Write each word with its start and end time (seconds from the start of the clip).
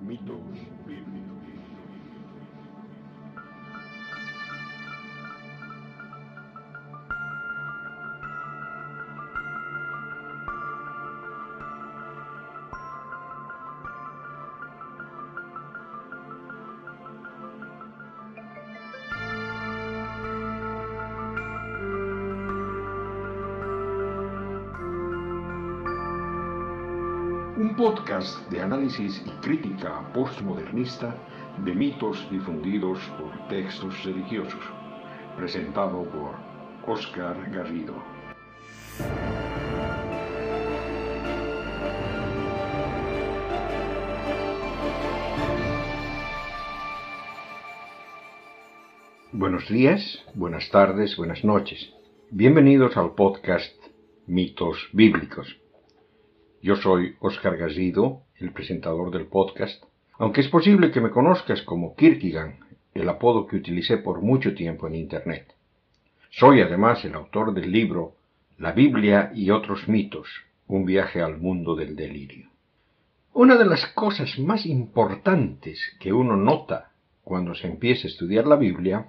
Mitos 0.00 0.40
bíblicos. 0.86 1.67
Podcast 27.78 28.50
de 28.50 28.60
análisis 28.60 29.22
y 29.24 29.30
crítica 29.40 30.12
postmodernista 30.12 31.14
de 31.64 31.72
mitos 31.72 32.28
difundidos 32.28 32.98
por 33.16 33.46
textos 33.46 34.02
religiosos, 34.02 34.60
presentado 35.36 36.02
por 36.02 36.34
Oscar 36.92 37.36
Garrido. 37.52 37.94
Buenos 49.30 49.68
días, 49.68 50.24
buenas 50.34 50.68
tardes, 50.70 51.16
buenas 51.16 51.44
noches. 51.44 51.94
Bienvenidos 52.32 52.96
al 52.96 53.14
podcast 53.14 53.76
Mitos 54.26 54.88
Bíblicos. 54.92 55.67
Yo 56.60 56.74
soy 56.74 57.14
Oscar 57.20 57.56
Garrido, 57.56 58.22
el 58.36 58.52
presentador 58.52 59.12
del 59.12 59.26
podcast, 59.26 59.84
aunque 60.18 60.40
es 60.40 60.48
posible 60.48 60.90
que 60.90 61.00
me 61.00 61.10
conozcas 61.10 61.62
como 61.62 61.94
Kierkegaard, 61.94 62.54
el 62.94 63.08
apodo 63.08 63.46
que 63.46 63.56
utilicé 63.56 63.98
por 63.98 64.22
mucho 64.22 64.54
tiempo 64.54 64.88
en 64.88 64.96
Internet. 64.96 65.54
Soy 66.30 66.60
además 66.60 67.04
el 67.04 67.14
autor 67.14 67.54
del 67.54 67.70
libro 67.70 68.14
La 68.58 68.72
Biblia 68.72 69.30
y 69.32 69.50
otros 69.50 69.86
mitos, 69.88 70.26
un 70.66 70.84
viaje 70.84 71.22
al 71.22 71.38
mundo 71.38 71.76
del 71.76 71.94
delirio. 71.94 72.48
Una 73.34 73.56
de 73.56 73.64
las 73.64 73.86
cosas 73.92 74.36
más 74.40 74.66
importantes 74.66 75.78
que 76.00 76.12
uno 76.12 76.36
nota 76.36 76.90
cuando 77.22 77.54
se 77.54 77.68
empieza 77.68 78.08
a 78.08 78.10
estudiar 78.10 78.48
la 78.48 78.56
Biblia, 78.56 79.06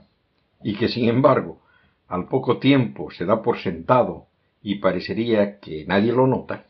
y 0.63 0.75
que 0.75 0.87
sin 0.87 1.09
embargo 1.09 1.61
al 2.07 2.27
poco 2.27 2.59
tiempo 2.59 3.09
se 3.09 3.25
da 3.25 3.41
por 3.41 3.57
sentado 3.57 4.27
y 4.61 4.75
parecería 4.75 5.59
que 5.59 5.85
nadie 5.85 6.11
lo 6.11 6.27
nota, 6.27 6.68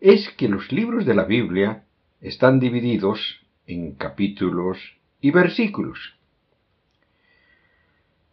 es 0.00 0.28
que 0.30 0.48
los 0.48 0.72
libros 0.72 1.06
de 1.06 1.14
la 1.14 1.24
Biblia 1.24 1.84
están 2.20 2.60
divididos 2.60 3.40
en 3.66 3.92
capítulos 3.92 4.78
y 5.20 5.30
versículos. 5.30 6.16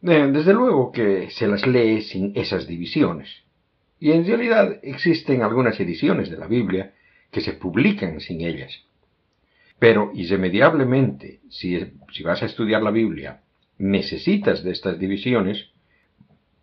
Desde 0.02 0.54
luego 0.54 0.92
que 0.92 1.30
se 1.32 1.48
las 1.48 1.66
lee 1.66 2.02
sin 2.02 2.34
esas 2.36 2.68
divisiones, 2.68 3.44
y 4.00 4.12
en 4.12 4.26
realidad 4.26 4.80
existen 4.84 5.44
algunas 5.44 5.80
ediciones 5.80 6.30
de 6.30 6.38
la 6.38 6.48
Biblia 6.48 6.94
que 7.32 7.40
se 7.40 7.54
publican 7.54 8.20
sin 8.20 8.42
ellas. 8.42 8.84
Pero 9.80 10.12
irremediablemente, 10.14 11.40
si, 11.50 11.80
si 12.12 12.24
vas 12.24 12.44
a 12.44 12.48
estudiar 12.48 12.84
la 12.84 12.92
Biblia, 12.92 13.44
necesitas 13.78 14.64
de 14.64 14.72
estas 14.72 15.00
divisiones 15.00 15.70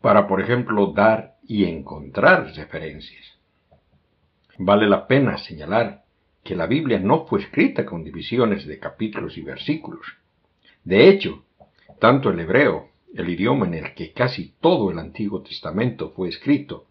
para, 0.02 0.26
por 0.28 0.42
ejemplo, 0.42 0.92
dar 0.92 1.36
y 1.46 1.64
encontrar 1.64 2.52
referencias. 2.54 3.39
Vale 4.62 4.86
la 4.86 5.06
pena 5.06 5.38
señalar 5.38 6.04
que 6.44 6.54
la 6.54 6.66
Biblia 6.66 6.98
no 6.98 7.24
fue 7.24 7.40
escrita 7.40 7.86
con 7.86 8.04
divisiones 8.04 8.66
de 8.66 8.78
capítulos 8.78 9.38
y 9.38 9.40
versículos. 9.40 10.06
De 10.84 11.08
hecho, 11.08 11.46
tanto 11.98 12.28
el 12.28 12.40
hebreo, 12.40 12.90
el 13.14 13.30
idioma 13.30 13.66
en 13.68 13.72
el 13.72 13.94
que 13.94 14.12
casi 14.12 14.52
todo 14.60 14.90
el 14.90 14.98
Antiguo 14.98 15.40
Testamento 15.40 16.10
fue 16.10 16.28
escrito, 16.28 16.88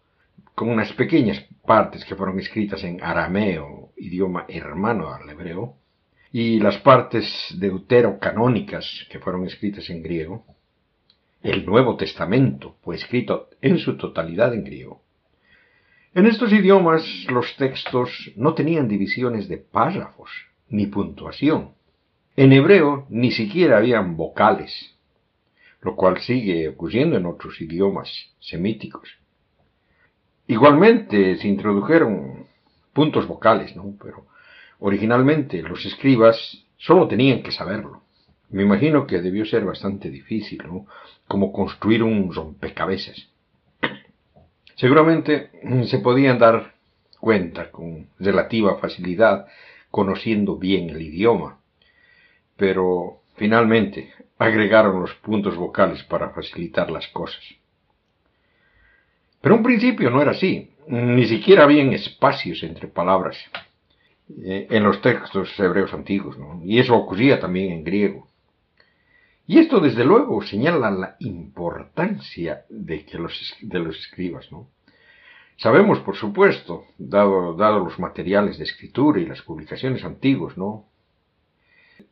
con 0.56 0.68
unas 0.68 0.92
pequeñas 0.94 1.46
partes 1.64 2.04
que 2.04 2.16
fueron 2.16 2.40
escritas 2.40 2.82
en 2.82 3.00
arameo, 3.04 3.92
idioma 3.96 4.46
hermano 4.48 5.14
al 5.14 5.30
hebreo, 5.30 5.76
y 6.32 6.58
las 6.58 6.76
partes 6.78 7.54
deuterocanónicas 7.56 9.06
que 9.08 9.20
fueron 9.20 9.46
escritas 9.46 9.88
en 9.90 10.02
griego, 10.02 10.44
el 11.40 11.64
Nuevo 11.64 11.96
Testamento 11.96 12.78
fue 12.82 12.96
escrito 12.96 13.48
en 13.62 13.78
su 13.78 13.96
totalidad 13.96 14.52
en 14.54 14.64
griego. 14.64 15.02
En 16.12 16.26
estos 16.26 16.52
idiomas 16.52 17.04
los 17.28 17.54
textos 17.56 18.32
no 18.34 18.54
tenían 18.54 18.88
divisiones 18.88 19.48
de 19.48 19.58
párrafos 19.58 20.28
ni 20.68 20.86
puntuación. 20.86 21.70
En 22.34 22.52
hebreo 22.52 23.06
ni 23.10 23.30
siquiera 23.30 23.78
habían 23.78 24.16
vocales, 24.16 24.98
lo 25.82 25.94
cual 25.94 26.20
sigue 26.20 26.68
ocurriendo 26.68 27.16
en 27.16 27.26
otros 27.26 27.60
idiomas 27.60 28.10
semíticos. 28.40 29.08
Igualmente 30.48 31.36
se 31.36 31.46
introdujeron 31.46 32.46
puntos 32.92 33.28
vocales, 33.28 33.76
¿no? 33.76 33.94
Pero 34.02 34.26
originalmente 34.80 35.62
los 35.62 35.86
escribas 35.86 36.66
solo 36.76 37.06
tenían 37.06 37.44
que 37.44 37.52
saberlo. 37.52 38.02
Me 38.48 38.64
imagino 38.64 39.06
que 39.06 39.22
debió 39.22 39.46
ser 39.46 39.64
bastante 39.64 40.10
difícil, 40.10 40.60
¿no? 40.66 40.86
Como 41.28 41.52
construir 41.52 42.02
un 42.02 42.34
rompecabezas. 42.34 43.29
Seguramente 44.80 45.50
mm, 45.62 45.82
se 45.84 45.98
podían 45.98 46.38
dar 46.38 46.72
cuenta 47.20 47.70
con 47.70 48.08
relativa 48.18 48.78
facilidad 48.78 49.46
conociendo 49.90 50.56
bien 50.56 50.88
el 50.88 51.02
idioma, 51.02 51.58
pero 52.56 53.20
finalmente 53.36 54.10
agregaron 54.38 55.02
los 55.02 55.14
puntos 55.16 55.54
vocales 55.54 56.02
para 56.04 56.30
facilitar 56.30 56.90
las 56.90 57.06
cosas. 57.08 57.44
Pero 59.42 59.56
un 59.56 59.62
principio 59.62 60.08
no 60.08 60.22
era 60.22 60.30
así, 60.30 60.70
ni 60.86 61.26
siquiera 61.26 61.64
habían 61.64 61.92
espacios 61.92 62.62
entre 62.62 62.88
palabras 62.88 63.36
eh, 64.42 64.66
en 64.70 64.82
los 64.82 65.02
textos 65.02 65.60
hebreos 65.60 65.92
antiguos, 65.92 66.38
y 66.64 66.78
eso 66.78 66.94
ocurría 66.96 67.38
también 67.38 67.72
en 67.72 67.84
griego. 67.84 68.29
Y 69.50 69.58
esto, 69.58 69.80
desde 69.80 70.04
luego, 70.04 70.42
señala 70.42 70.92
la 70.92 71.16
importancia 71.18 72.66
de, 72.68 73.04
que 73.04 73.18
los, 73.18 73.56
de 73.60 73.80
los 73.80 73.98
escribas. 73.98 74.46
¿no? 74.52 74.70
Sabemos, 75.56 75.98
por 75.98 76.14
supuesto, 76.14 76.84
dado, 76.98 77.80
los 77.80 77.98
materiales 77.98 78.58
de 78.58 78.62
escritura 78.62 79.18
y 79.18 79.26
las 79.26 79.42
publicaciones 79.42 80.04
antiguas, 80.04 80.56
¿no? 80.56 80.86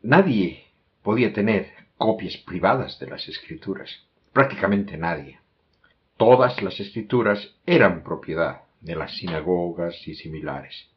Nadie 0.02 0.64
podía 1.04 1.32
tener 1.32 1.70
copias 1.96 2.36
privadas 2.38 2.98
de 2.98 3.06
las 3.06 3.28
escrituras, 3.28 3.88
prácticamente 4.32 4.96
nadie. 4.96 5.38
Todas 6.16 6.60
las 6.60 6.80
escrituras 6.80 7.54
eran 7.64 8.02
propiedad 8.02 8.62
de 8.80 8.96
las 8.96 9.16
sinagogas 9.16 9.94
y 10.08 10.16
similares. 10.16 10.90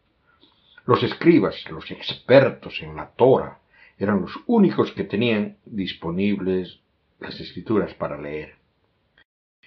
Los 0.87 1.03
escribas, 1.03 1.69
los 1.69 1.91
expertos 1.91 2.81
en 2.81 2.95
la 2.95 3.11
Torah, 3.11 3.60
eran 4.03 4.21
los 4.21 4.31
únicos 4.47 4.91
que 4.93 5.03
tenían 5.03 5.57
disponibles 5.65 6.79
las 7.19 7.39
escrituras 7.39 7.93
para 7.93 8.19
leer. 8.19 8.55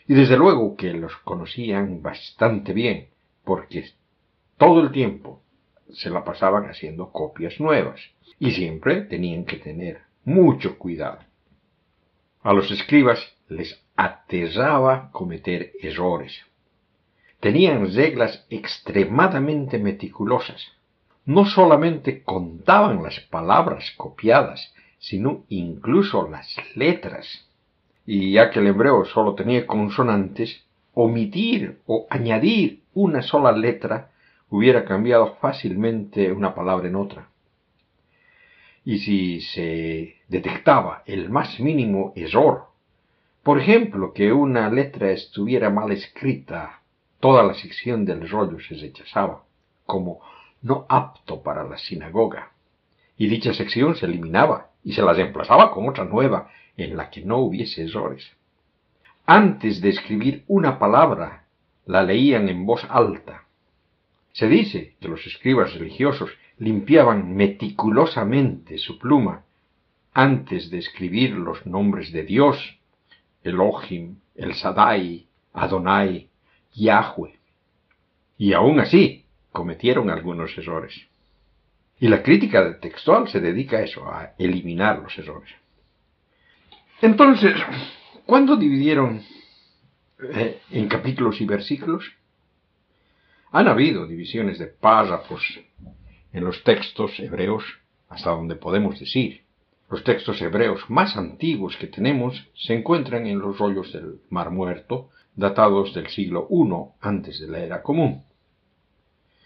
Y 0.08 0.14
desde 0.14 0.36
luego 0.36 0.76
que 0.76 0.92
los 0.92 1.16
conocían 1.18 2.02
bastante 2.02 2.72
bien, 2.72 3.08
porque 3.44 3.84
todo 4.58 4.80
el 4.80 4.90
tiempo 4.90 5.40
se 5.92 6.10
la 6.10 6.24
pasaban 6.24 6.64
haciendo 6.68 7.12
copias 7.12 7.60
nuevas, 7.60 8.00
y 8.40 8.50
siempre 8.50 9.02
tenían 9.02 9.44
que 9.44 9.58
tener 9.58 10.00
mucho 10.24 10.78
cuidado. 10.78 11.20
A 12.42 12.52
los 12.52 12.70
escribas 12.72 13.20
les 13.48 13.80
aterraba 13.94 15.10
cometer 15.12 15.72
errores. 15.80 16.44
Tenían 17.38 17.94
reglas 17.94 18.46
extremadamente 18.50 19.78
meticulosas, 19.78 20.72
no 21.26 21.46
solamente 21.46 22.22
contaban 22.22 23.02
las 23.02 23.20
palabras 23.20 23.92
copiadas, 23.96 24.74
sino 24.98 25.44
incluso 25.48 26.28
las 26.28 26.56
letras. 26.74 27.48
Y 28.06 28.32
ya 28.32 28.50
que 28.50 28.60
el 28.60 28.66
hebreo 28.66 29.04
solo 29.06 29.34
tenía 29.34 29.66
consonantes, 29.66 30.64
omitir 30.92 31.80
o 31.86 32.06
añadir 32.10 32.82
una 32.92 33.22
sola 33.22 33.52
letra 33.52 34.10
hubiera 34.50 34.84
cambiado 34.84 35.36
fácilmente 35.40 36.30
una 36.30 36.54
palabra 36.54 36.88
en 36.88 36.96
otra. 36.96 37.28
Y 38.84 38.98
si 38.98 39.40
se 39.40 40.16
detectaba 40.28 41.02
el 41.06 41.30
más 41.30 41.58
mínimo 41.58 42.12
error, 42.14 42.66
por 43.42 43.58
ejemplo, 43.58 44.12
que 44.12 44.32
una 44.32 44.70
letra 44.70 45.10
estuviera 45.10 45.70
mal 45.70 45.90
escrita, 45.92 46.80
toda 47.20 47.42
la 47.42 47.54
sección 47.54 48.04
del 48.04 48.28
rollo 48.28 48.58
se 48.60 48.74
rechazaba, 48.74 49.44
como 49.86 50.20
no 50.64 50.86
apto 50.88 51.42
para 51.42 51.62
la 51.62 51.76
sinagoga, 51.76 52.50
y 53.16 53.28
dicha 53.28 53.52
sección 53.52 53.94
se 53.94 54.06
eliminaba 54.06 54.70
y 54.82 54.94
se 54.94 55.02
la 55.02 55.12
reemplazaba 55.12 55.70
con 55.70 55.88
otra 55.88 56.04
nueva 56.04 56.50
en 56.76 56.96
la 56.96 57.10
que 57.10 57.22
no 57.22 57.38
hubiese 57.38 57.84
errores. 57.84 58.32
Antes 59.26 59.80
de 59.80 59.90
escribir 59.90 60.42
una 60.48 60.78
palabra, 60.78 61.44
la 61.86 62.02
leían 62.02 62.48
en 62.48 62.64
voz 62.64 62.84
alta. 62.88 63.44
Se 64.32 64.48
dice 64.48 64.96
que 65.00 65.08
los 65.08 65.24
escribas 65.26 65.74
religiosos 65.74 66.30
limpiaban 66.58 67.34
meticulosamente 67.36 68.78
su 68.78 68.98
pluma 68.98 69.44
antes 70.14 70.70
de 70.70 70.78
escribir 70.78 71.32
los 71.32 71.66
nombres 71.66 72.10
de 72.10 72.22
Dios, 72.22 72.78
Elohim, 73.42 74.16
El 74.34 74.54
Sadai, 74.54 75.26
Adonai, 75.52 76.28
Yahweh. 76.72 77.38
Y 78.38 78.52
aún 78.54 78.80
así 78.80 79.23
cometieron 79.54 80.10
algunos 80.10 80.58
errores. 80.58 80.92
Y 82.00 82.08
la 82.08 82.24
crítica 82.24 82.80
textual 82.80 83.28
se 83.28 83.40
dedica 83.40 83.78
a 83.78 83.82
eso, 83.82 84.04
a 84.04 84.34
eliminar 84.36 84.98
los 84.98 85.16
errores. 85.16 85.50
Entonces, 87.00 87.54
¿cuándo 88.26 88.56
dividieron 88.56 89.22
eh, 90.34 90.60
en 90.72 90.88
capítulos 90.88 91.40
y 91.40 91.46
versículos? 91.46 92.04
Han 93.52 93.68
habido 93.68 94.08
divisiones 94.08 94.58
de 94.58 94.66
párrafos 94.66 95.42
en 96.32 96.44
los 96.44 96.64
textos 96.64 97.20
hebreos, 97.20 97.62
hasta 98.08 98.30
donde 98.30 98.56
podemos 98.56 98.98
decir. 98.98 99.42
Los 99.88 100.02
textos 100.02 100.42
hebreos 100.42 100.90
más 100.90 101.16
antiguos 101.16 101.76
que 101.76 101.86
tenemos 101.86 102.48
se 102.56 102.74
encuentran 102.74 103.28
en 103.28 103.38
los 103.38 103.56
rollos 103.56 103.92
del 103.92 104.20
Mar 104.30 104.50
Muerto, 104.50 105.10
datados 105.36 105.94
del 105.94 106.08
siglo 106.08 106.48
I 106.50 107.06
antes 107.06 107.38
de 107.38 107.46
la 107.46 107.60
era 107.60 107.82
común. 107.82 108.24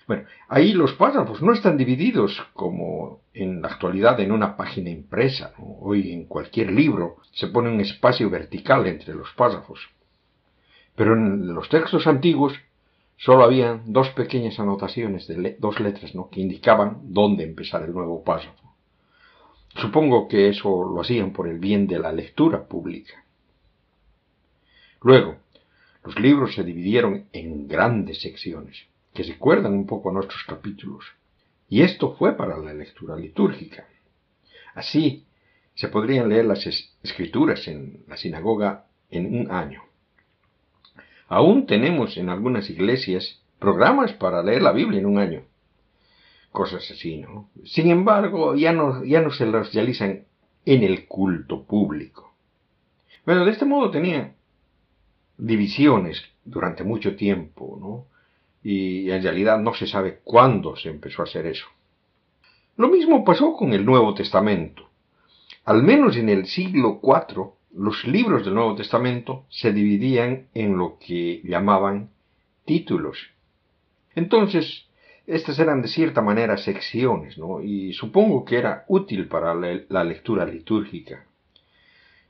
Bueno, 0.09 0.25
ahí 0.49 0.73
los 0.73 0.95
párrafos 0.95 1.43
no 1.43 1.53
están 1.53 1.77
divididos 1.77 2.43
como 2.55 3.21
en 3.35 3.61
la 3.61 3.69
actualidad 3.69 4.19
en 4.21 4.33
una 4.33 4.57
página 4.57 4.89
impresa. 4.89 5.53
Hoy 5.59 6.13
en 6.13 6.25
cualquier 6.25 6.73
libro 6.73 7.19
se 7.33 7.49
pone 7.49 7.69
un 7.69 7.83
espacio 7.83 8.31
vertical 8.31 8.87
entre 8.87 9.15
los 9.15 9.31
párrafos. 9.35 9.91
Pero 10.97 11.13
en 11.13 11.53
los 11.53 11.69
textos 11.69 12.07
antiguos 12.07 12.55
solo 13.19 13.45
había 13.45 13.83
dos 13.85 14.09
pequeñas 14.11 14.59
anotaciones 14.59 15.27
de 15.29 15.59
dos 15.59 15.79
letras 15.79 16.11
que 16.33 16.41
indicaban 16.41 17.01
dónde 17.03 17.45
empezar 17.45 17.83
el 17.83 17.93
nuevo 17.93 18.25
párrafo. 18.25 18.75
Supongo 19.75 20.27
que 20.27 20.49
eso 20.49 20.91
lo 20.91 21.03
hacían 21.03 21.35
por 21.35 21.49
el 21.49 21.59
bien 21.59 21.87
de 21.87 21.99
la 21.99 22.13
lectura 22.13 22.67
pública. 22.67 23.27
Luego, 25.03 25.37
los 26.03 26.19
libros 26.19 26.55
se 26.55 26.65
dividieron 26.65 27.27
en 27.35 27.69
grandes 27.69 28.23
secciones 28.23 28.89
que 29.19 29.25
recuerdan 29.25 29.73
un 29.73 29.85
poco 29.85 30.11
a 30.11 30.13
nuestros 30.13 30.45
capítulos. 30.45 31.05
Y 31.69 31.83
esto 31.83 32.15
fue 32.15 32.37
para 32.37 32.57
la 32.57 32.73
lectura 32.73 33.17
litúrgica. 33.17 33.85
Así 34.77 35.27
se 35.75 35.89
podrían 35.89 36.29
leer 36.29 36.45
las 36.45 36.65
escrituras 37.03 37.67
en 37.67 38.05
la 38.07 38.17
sinagoga 38.17 38.85
en 39.11 39.37
un 39.37 39.51
año. 39.51 39.83
Aún 41.27 41.67
tenemos 41.67 42.17
en 42.17 42.29
algunas 42.29 42.71
iglesias 42.71 43.43
programas 43.59 44.13
para 44.13 44.41
leer 44.41 44.63
la 44.63 44.71
Biblia 44.71 45.01
en 45.01 45.07
un 45.07 45.19
año. 45.19 45.43
Cosas 46.53 46.89
así, 46.89 47.17
¿no? 47.17 47.51
Sin 47.65 47.91
embargo, 47.91 48.55
ya 48.55 48.73
no, 48.73 49.03
ya 49.05 49.21
no 49.21 49.33
se 49.33 49.47
las 49.47 49.75
realizan 49.75 50.27
en 50.65 50.85
el 50.85 51.09
culto 51.09 51.65
público. 51.65 52.35
Bueno, 53.27 53.45
de 53.45 53.51
este 53.51 53.65
modo 53.65 53.91
tenían 53.91 54.37
divisiones 55.37 56.23
durante 56.45 56.85
mucho 56.85 57.17
tiempo, 57.17 57.79
¿no? 57.81 58.18
Y 58.63 59.11
en 59.11 59.23
realidad 59.23 59.59
no 59.61 59.75
se 59.75 59.87
sabe 59.87 60.21
cuándo 60.25 60.77
se 60.77 60.91
empezó 60.91 61.23
a 61.23 61.25
hacer 61.25 61.47
eso. 61.47 61.67
Lo 62.77 62.89
mismo 62.89 63.25
pasó 63.25 63.55
con 63.55 63.73
el 63.73 63.85
Nuevo 63.85 64.15
Testamento. 64.15 64.89
Al 65.65 65.83
menos 65.83 66.17
en 66.17 66.29
el 66.29 66.47
siglo 66.47 67.01
IV, 67.03 67.51
los 67.75 68.07
libros 68.07 68.45
del 68.45 68.55
Nuevo 68.55 68.75
Testamento 68.75 69.45
se 69.51 69.73
dividían 69.73 70.49
en 70.55 70.77
lo 70.77 70.99
que 70.99 71.43
llamaban 71.45 72.11
títulos. 72.65 73.19
Entonces, 74.15 74.87
estas 75.27 75.59
eran 75.59 75.83
de 75.83 75.89
cierta 75.89 76.23
manera 76.23 76.57
secciones, 76.57 77.37
¿no? 77.37 77.63
Y 77.63 77.93
supongo 77.93 78.45
que 78.45 78.57
era 78.57 78.85
útil 78.89 79.29
para 79.29 79.55
la 79.55 80.05
lectura 80.05 80.47
litúrgica. 80.47 81.28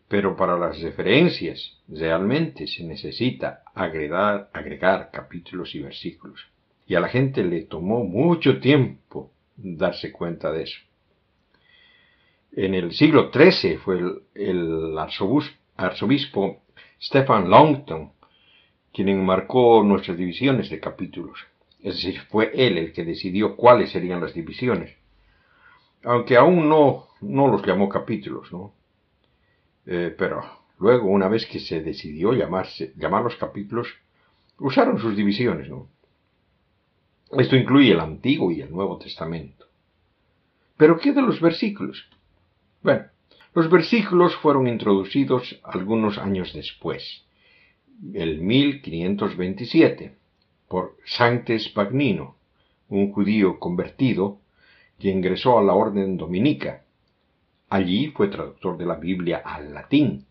Pero 0.09 0.37
para 0.37 0.59
las 0.59 0.81
referencias 0.81 1.79
realmente 1.87 2.67
se 2.67 2.83
necesita 2.85 3.63
agregar, 3.75 4.51
agregar 4.53 5.11
capítulos 5.13 5.75
y 5.75 5.81
versículos. 5.81 6.41
Y 6.87 6.95
a 6.95 7.01
la 7.01 7.09
gente 7.09 7.45
le 7.45 7.63
tomó 7.63 8.05
mucho 8.05 8.59
tiempo 8.59 9.31
darse 9.57 10.11
cuenta 10.11 10.51
de 10.51 10.63
eso. 10.63 10.81
En 12.53 12.75
el 12.75 12.93
siglo 12.93 13.31
XIII 13.33 13.77
fue 13.77 14.01
el, 14.35 14.97
arzobispo, 15.77 16.63
Stephen 17.01 17.51
Longton 17.51 18.13
quien 18.93 19.25
marcó 19.25 19.83
nuestras 19.85 20.17
divisiones 20.17 20.71
de 20.71 20.81
capítulos. 20.81 21.39
Es 21.81 21.95
decir, 21.95 22.21
fue 22.31 22.51
él 22.55 22.79
el 22.79 22.93
que 22.93 23.05
decidió 23.05 23.55
cuáles 23.55 23.91
serían 23.91 24.21
las 24.21 24.35
divisiones. 24.35 24.97
Aunque 26.03 26.37
aún 26.37 26.69
no, 26.69 27.07
no 27.21 27.47
los 27.47 27.65
llamó 27.65 27.89
capítulos, 27.89 28.53
¿no? 28.53 28.75
Eh, 29.91 30.15
pero 30.19 30.43
luego, 30.79 31.09
una 31.09 31.29
vez 31.29 31.47
que 31.47 31.59
se 31.59 31.81
decidió 31.83 32.35
llamar 32.35 33.23
los 33.23 33.37
capítulos, 33.37 33.89
usaron 34.59 34.99
sus 34.99 35.17
divisiones, 35.17 35.71
¿no? 35.71 35.89
Esto 37.39 37.57
incluye 37.57 37.93
el 37.93 38.01
Antiguo 38.01 38.51
y 38.51 38.61
el 38.61 38.71
Nuevo 38.71 38.99
Testamento. 38.99 39.65
Pero 40.77 40.99
¿qué 40.99 41.13
de 41.13 41.23
los 41.23 41.41
versículos? 41.41 42.07
Bueno, 42.83 43.07
los 43.55 43.71
versículos 43.71 44.37
fueron 44.37 44.69
introducidos 44.69 45.59
algunos 45.65 46.19
años 46.19 46.53
después, 46.53 47.25
el 48.13 48.43
1527, 48.43 50.17
por 50.69 50.97
Sanctes 51.07 51.71
Pagnino, 51.71 52.37
un 52.91 53.11
judío 53.11 53.59
convertido 53.59 54.39
que 54.99 55.09
ingresó 55.09 55.59
a 55.59 55.63
la 55.63 55.73
orden 55.73 56.19
dominica 56.19 56.85
Allí 57.71 58.09
fue 58.09 58.29
traductor 58.29 58.79
de 58.79 58.87
la 58.87 58.95
Biblia 58.95 59.43
al 59.45 59.75
latín. 59.75 60.27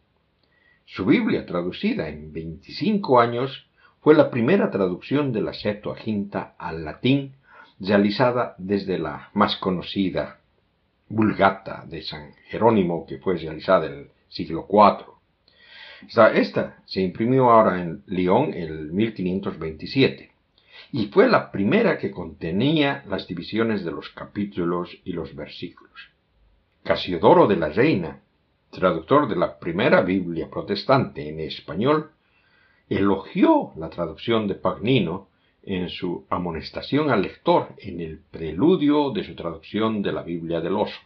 Su 0.86 1.06
Biblia, 1.06 1.46
traducida 1.46 2.10
en 2.10 2.34
25 2.34 3.20
años, 3.20 3.68
fue 4.02 4.16
la 4.16 4.32
primera 4.32 4.72
traducción 4.72 5.32
de 5.34 5.42
la 5.42 5.54
Septuaginta 5.54 6.56
al 6.58 6.86
latín 6.86 7.34
realizada 7.80 8.56
desde 8.58 8.98
la 8.98 9.30
más 9.34 9.58
conocida 9.58 10.40
Vulgata 11.10 11.86
de 11.88 12.02
San 12.02 12.34
Jerónimo, 12.50 13.06
que 13.06 13.20
fue 13.20 13.38
realizada 13.38 13.86
en 13.88 13.94
el 13.94 14.08
siglo 14.30 14.68
IV. 14.70 15.06
Esta 16.34 16.78
se 16.86 17.02
imprimió 17.02 17.50
ahora 17.50 17.82
en 17.82 18.04
Lyon 18.08 18.54
en 18.54 18.96
1527 18.96 20.32
y 20.92 21.08
fue 21.08 21.28
la 21.28 21.52
primera 21.52 21.98
que 21.98 22.12
contenía 22.12 23.04
las 23.08 23.28
divisiones 23.28 23.84
de 23.84 23.92
los 23.92 24.10
capítulos 24.10 24.98
y 25.04 25.14
los 25.14 25.36
versículos. 25.36 26.17
Casiodoro 26.88 27.48
de 27.48 27.58
la 27.58 27.68
Reina, 27.68 28.22
traductor 28.70 29.28
de 29.28 29.36
la 29.36 29.60
primera 29.60 30.00
Biblia 30.04 30.50
protestante 30.50 31.28
en 31.28 31.42
español, 31.42 32.12
elogió 32.88 33.74
la 33.76 33.90
traducción 33.90 34.48
de 34.48 34.56
Pagnino 34.56 35.28
en 35.64 35.90
su 35.90 36.26
amonestación 36.30 37.10
al 37.10 37.24
lector 37.24 37.74
en 37.78 38.00
el 38.00 38.20
preludio 38.32 39.12
de 39.12 39.26
su 39.26 39.36
traducción 39.36 40.02
de 40.02 40.14
la 40.14 40.24
Biblia 40.24 40.62
del 40.62 40.78
Oso, 40.78 41.02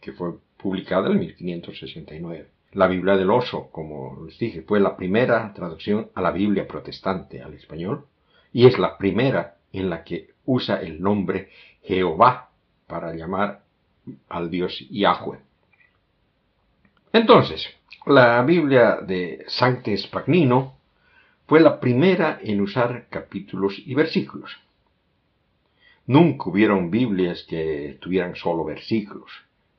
que 0.00 0.12
fue 0.12 0.32
publicada 0.56 1.10
en 1.10 1.18
1569. 1.18 2.48
La 2.72 2.86
Biblia 2.86 3.14
del 3.14 3.30
Oso, 3.30 3.68
como 3.70 4.24
les 4.24 4.38
dije, 4.38 4.62
fue 4.62 4.80
la 4.80 4.96
primera 4.96 5.52
traducción 5.52 6.08
a 6.14 6.22
la 6.22 6.30
Biblia 6.30 6.66
protestante 6.66 7.42
al 7.42 7.52
español 7.52 8.06
y 8.50 8.64
es 8.64 8.78
la 8.78 8.96
primera 8.96 9.58
en 9.74 9.90
la 9.90 10.04
que 10.04 10.30
usa 10.46 10.80
el 10.80 11.02
nombre 11.02 11.50
Jehová 11.82 12.48
para 12.86 13.14
llamar 13.14 13.62
al 14.28 14.50
dios 14.50 14.86
Yahweh. 14.90 15.38
Entonces, 17.12 17.68
la 18.06 18.42
Biblia 18.42 18.96
de 18.96 19.44
Sanctes 19.46 20.06
Pagnino 20.06 20.76
fue 21.46 21.60
la 21.60 21.78
primera 21.78 22.40
en 22.42 22.60
usar 22.60 23.06
capítulos 23.10 23.80
y 23.84 23.94
versículos. 23.94 24.58
Nunca 26.06 26.50
hubieron 26.50 26.90
Biblias 26.90 27.44
que 27.48 27.98
tuvieran 28.00 28.34
solo 28.34 28.64
versículos, 28.64 29.30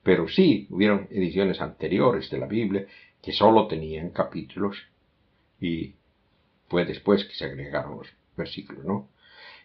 pero 0.04 0.28
sí 0.28 0.68
hubieron 0.70 1.08
ediciones 1.10 1.60
anteriores 1.60 2.30
de 2.30 2.38
la 2.38 2.46
Biblia 2.46 2.86
que 3.22 3.34
solo 3.34 3.68
tenían 3.68 4.12
capítulos 4.12 4.78
y 5.60 5.94
fue 6.70 6.86
después 6.86 7.26
que 7.26 7.34
se 7.34 7.46
agregaron 7.46 7.98
los 7.98 8.08
versículos, 8.38 8.86
¿no? 8.86 9.08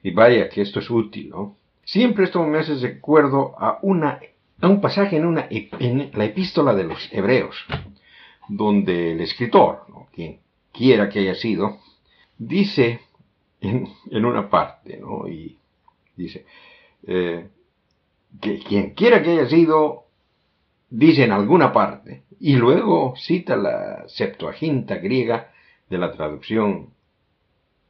Y 0.03 0.13
vaya 0.13 0.49
que 0.49 0.63
esto 0.63 0.81
es 0.81 0.91
útil, 0.91 1.31
¿no? 1.31 1.57
Siempre 1.85 2.25
esto 2.25 2.43
me 2.45 2.59
hace 2.59 2.75
recuerdo 2.75 3.55
a 3.59 3.79
una 3.83 4.21
a 4.61 4.69
un 4.69 4.81
pasaje 4.81 5.17
en, 5.17 5.27
una, 5.27 5.47
en 5.51 6.11
la 6.15 6.25
epístola 6.25 6.75
de 6.75 6.85
los 6.85 7.09
hebreos, 7.13 7.57
donde 8.49 9.13
el 9.13 9.21
escritor, 9.21 9.87
quien 10.13 10.41
quiera 10.73 11.09
que 11.09 11.21
haya 11.21 11.35
sido, 11.35 11.79
dice 12.37 13.01
en, 13.61 13.89
una 14.25 14.51
parte, 14.51 14.99
¿no? 14.99 15.29
y 15.29 15.59
dice, 16.17 16.45
eh, 17.07 17.49
que 18.41 18.59
quien 18.59 18.95
quiera 18.95 19.23
que 19.23 19.31
haya 19.31 19.49
sido, 19.49 20.07
dice 20.91 21.25
en 21.25 21.33
alguna 21.33 21.73
parte, 21.73 22.23
y 22.41 22.57
luego 22.57 23.15
cita 23.17 23.57
la 23.57 24.09
Septuaginta 24.09 24.97
griega 24.97 25.53
de 25.89 25.99
la 25.99 26.13
traducción 26.13 26.91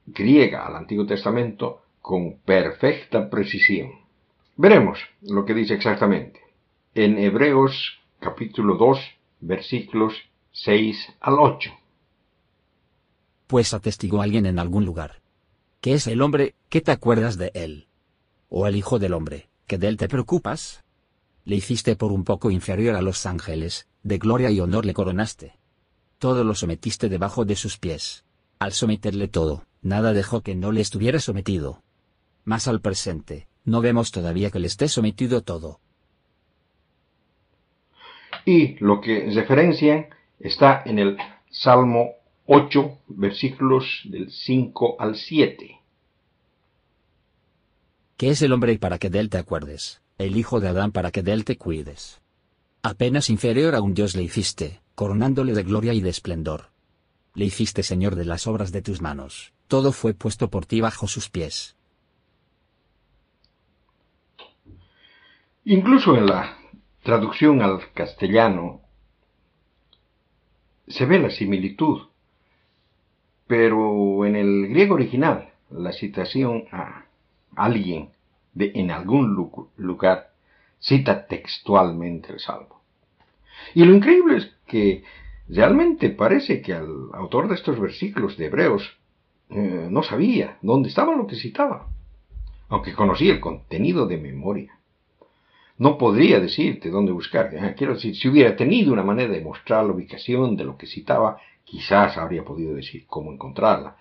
griega 0.07 0.67
al 0.67 0.77
Antiguo 0.77 1.07
Testamento 1.07 1.83
con 2.01 2.39
perfecta 2.39 3.29
precisión. 3.29 3.91
Veremos 4.57 4.99
lo 5.23 5.45
que 5.45 5.55
dice 5.55 5.75
exactamente 5.75 6.48
en 7.05 7.17
Hebreos 7.17 8.00
capítulo 8.19 8.76
2 8.76 8.99
versículos 9.38 10.14
6 10.50 10.97
al 11.21 11.35
8. 11.38 11.71
Pues 13.47 13.73
atestigó 13.73 14.21
alguien 14.21 14.47
en 14.47 14.59
algún 14.59 14.85
lugar. 14.85 15.23
¿Qué 15.81 15.95
es 15.95 16.09
el 16.09 16.21
hombre, 16.23 16.57
que 16.69 16.81
te 16.81 16.90
acuerdas 16.90 17.38
de 17.38 17.52
él? 17.55 17.87
¿O 18.49 18.67
el 18.67 18.75
hijo 18.75 18.99
del 18.99 19.14
hombre, 19.14 19.49
que 19.69 19.78
de 19.78 19.87
él 19.87 19.97
te 19.97 20.09
preocupas? 20.09 20.83
Le 21.45 21.55
hiciste 21.55 21.95
por 21.95 22.11
un 22.11 22.25
poco 22.25 22.50
inferior 22.50 22.97
a 22.97 23.02
los 23.02 23.26
ángeles, 23.26 23.87
de 24.02 24.19
gloria 24.19 24.50
y 24.50 24.59
honor 24.59 24.85
le 24.85 24.93
coronaste. 24.93 25.57
Todo 26.19 26.43
lo 26.43 26.57
sometiste 26.57 27.09
debajo 27.09 27.45
de 27.45 27.55
sus 27.55 27.78
pies. 27.78 28.25
Al 28.59 28.73
someterle 28.73 29.28
todo, 29.28 29.67
nada 29.83 30.12
dejó 30.12 30.40
que 30.40 30.57
no 30.57 30.73
le 30.73 30.81
estuviera 30.81 31.21
sometido. 31.21 31.81
Mas 32.43 32.67
al 32.67 32.81
presente, 32.81 33.47
no 33.64 33.83
vemos 33.83 34.11
todavía 34.11 34.50
que 34.50 34.59
le 34.59 34.67
esté 34.67 34.88
sometido 34.88 35.43
todo. 35.43 35.78
Y 38.49 38.78
lo 38.78 39.02
que 39.02 39.28
referencia 39.31 40.09
está 40.40 40.83
en 40.87 40.99
el 40.99 41.19
Salmo 41.50 42.12
8, 42.47 43.00
versículos 43.09 44.00
del 44.05 44.31
5 44.31 44.97
al 44.99 45.17
7. 45.17 45.78
¿Qué 48.17 48.31
es 48.31 48.40
el 48.40 48.55
hombre 48.55 48.78
para 48.78 48.97
que 48.97 49.11
de 49.11 49.19
él 49.19 49.28
te 49.28 49.37
acuerdes? 49.37 50.00
El 50.17 50.38
hijo 50.38 50.61
de 50.61 50.69
Adán 50.69 50.93
para 50.93 51.11
que 51.11 51.23
de 51.23 51.35
él 51.35 51.45
te 51.45 51.59
cuides. 51.59 52.23
Apenas 52.81 53.28
inferior 53.28 53.75
a 53.75 53.83
un 53.83 53.93
Dios 53.93 54.17
le 54.17 54.23
hiciste, 54.23 54.81
coronándole 54.95 55.52
de 55.52 55.64
gloria 55.64 55.93
y 55.93 56.00
de 56.00 56.09
esplendor. 56.09 56.71
Le 57.35 57.45
hiciste 57.45 57.83
Señor 57.83 58.17
de 58.17 58.25
las 58.25 58.47
obras 58.47 58.73
de 58.73 58.81
tus 58.81 59.02
manos, 59.02 59.52
todo 59.67 59.93
fue 59.93 60.14
puesto 60.14 60.49
por 60.49 60.64
ti 60.64 60.81
bajo 60.81 61.07
sus 61.07 61.28
pies. 61.28 61.76
Incluso 65.67 66.17
en 66.17 66.25
la 66.25 66.58
traducción 67.09 67.62
al 67.62 67.91
castellano 67.95 68.83
se 70.88 71.07
ve 71.07 71.19
la 71.19 71.31
similitud, 71.31 72.03
pero 73.47 74.27
en 74.27 74.37
el 74.37 74.69
griego 74.69 74.97
original 74.97 75.49
la 75.71 75.93
citación 75.93 76.65
a 76.71 77.07
alguien 77.57 78.11
de 78.53 78.73
en 78.75 78.91
algún 78.91 79.50
lugar 79.79 80.33
cita 80.81 81.27
textualmente 81.27 82.31
el 82.35 82.41
salmo. 82.41 82.83
Y 83.75 83.87
lo 83.87 83.95
increíble 83.95 84.37
es 84.37 84.55
que 84.67 85.03
realmente 85.49 86.11
parece 86.11 86.61
que 86.61 86.75
al 86.75 87.09
autor 87.15 87.49
de 87.49 87.55
estos 87.55 87.81
versículos 87.81 88.37
de 88.37 88.45
Hebreos 88.49 88.99
eh, 89.49 89.88
no 89.91 90.03
sabía 90.03 90.59
dónde 90.61 90.91
estaba 90.91 91.17
lo 91.17 91.27
que 91.27 91.37
citaba, 91.37 91.88
aunque 92.69 92.93
conocía 92.93 93.33
el 93.33 93.41
contenido 93.41 94.07
de 94.07 94.19
memoria 94.19 94.78
no 95.79 95.97
podría 95.97 96.41
decirte 96.41 96.91
dónde 96.91 97.13
buscar. 97.13 97.55
Eh, 97.55 97.75
quiero 97.77 97.95
decir, 97.95 98.15
si 98.17 98.29
hubiera 98.29 98.57
tenido 98.57 98.93
una 98.93 99.05
manera 99.05 99.33
de 99.33 99.41
mostrar 99.41 99.85
la 99.85 99.93
ubicación 99.93 100.57
de 100.57 100.65
lo 100.65 100.77
que 100.77 100.87
citaba, 100.87 101.41
quizás 101.65 102.17
habría 102.19 102.45
podido 102.45 102.75
decir 102.75 103.07
cómo 103.07 103.33
encontrarla. 103.33 103.97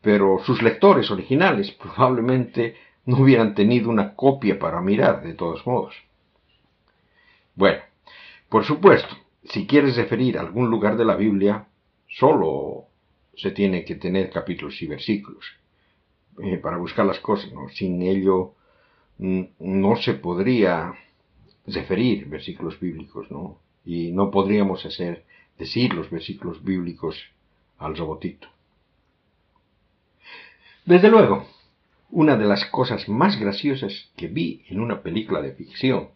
Pero 0.00 0.38
sus 0.44 0.62
lectores 0.62 1.10
originales 1.10 1.70
probablemente 1.82 2.76
no 3.06 3.18
hubieran 3.18 3.54
tenido 3.54 3.90
una 3.90 4.14
copia 4.14 4.58
para 4.58 4.80
mirar, 4.80 5.22
de 5.22 5.34
todos 5.34 5.66
modos. 5.66 5.94
Bueno, 7.54 7.82
por 8.48 8.64
supuesto, 8.64 9.14
si 9.44 9.66
quieres 9.66 9.96
referir 9.96 10.38
a 10.38 10.40
algún 10.40 10.70
lugar 10.70 10.96
de 10.96 11.04
la 11.04 11.16
Biblia, 11.16 11.66
solo 12.08 12.86
se 13.36 13.50
tiene 13.50 13.84
que 13.84 13.96
tener 13.96 14.30
capítulos 14.30 14.80
y 14.80 14.86
versículos 14.86 15.44
eh, 16.42 16.56
para 16.56 16.78
buscar 16.78 17.04
las 17.04 17.18
cosas. 17.20 17.50
Sin 17.74 18.00
ello 18.02 18.54
no 19.18 19.96
se 19.96 20.14
podría 20.14 20.94
referir 21.66 22.26
versículos 22.28 22.78
bíblicos, 22.80 23.30
¿no? 23.30 23.58
Y 23.84 24.12
no 24.12 24.30
podríamos 24.30 24.84
hacer, 24.84 25.24
decir 25.58 25.94
los 25.94 26.10
versículos 26.10 26.62
bíblicos 26.62 27.16
al 27.78 27.96
robotito. 27.96 28.48
Desde 30.84 31.08
luego, 31.08 31.46
una 32.10 32.36
de 32.36 32.44
las 32.44 32.64
cosas 32.66 33.08
más 33.08 33.38
graciosas 33.38 34.10
que 34.16 34.28
vi 34.28 34.64
en 34.68 34.80
una 34.80 35.02
película 35.02 35.40
de 35.40 35.52
ficción, 35.52 36.08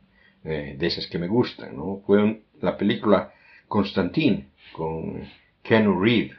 eh, 0.44 0.76
de 0.78 0.86
esas 0.86 1.06
que 1.06 1.18
me 1.18 1.26
gustan, 1.26 1.76
¿no? 1.76 2.02
fue 2.06 2.42
la 2.60 2.76
película 2.76 3.32
Constantine 3.66 4.48
con 4.72 5.28
Ken 5.62 6.00
Reeves, 6.00 6.36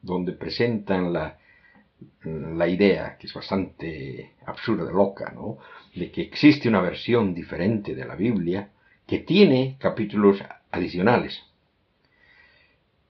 donde 0.00 0.32
presentan 0.32 1.12
la 1.12 1.38
la 2.24 2.68
idea, 2.68 3.16
que 3.18 3.26
es 3.26 3.34
bastante 3.34 4.32
absurda, 4.46 4.90
loca, 4.90 5.32
¿no? 5.34 5.58
de 5.94 6.10
que 6.10 6.22
existe 6.22 6.68
una 6.68 6.80
versión 6.80 7.34
diferente 7.34 7.94
de 7.94 8.04
la 8.04 8.14
Biblia 8.14 8.70
que 9.06 9.18
tiene 9.18 9.76
capítulos 9.78 10.38
adicionales. 10.70 11.42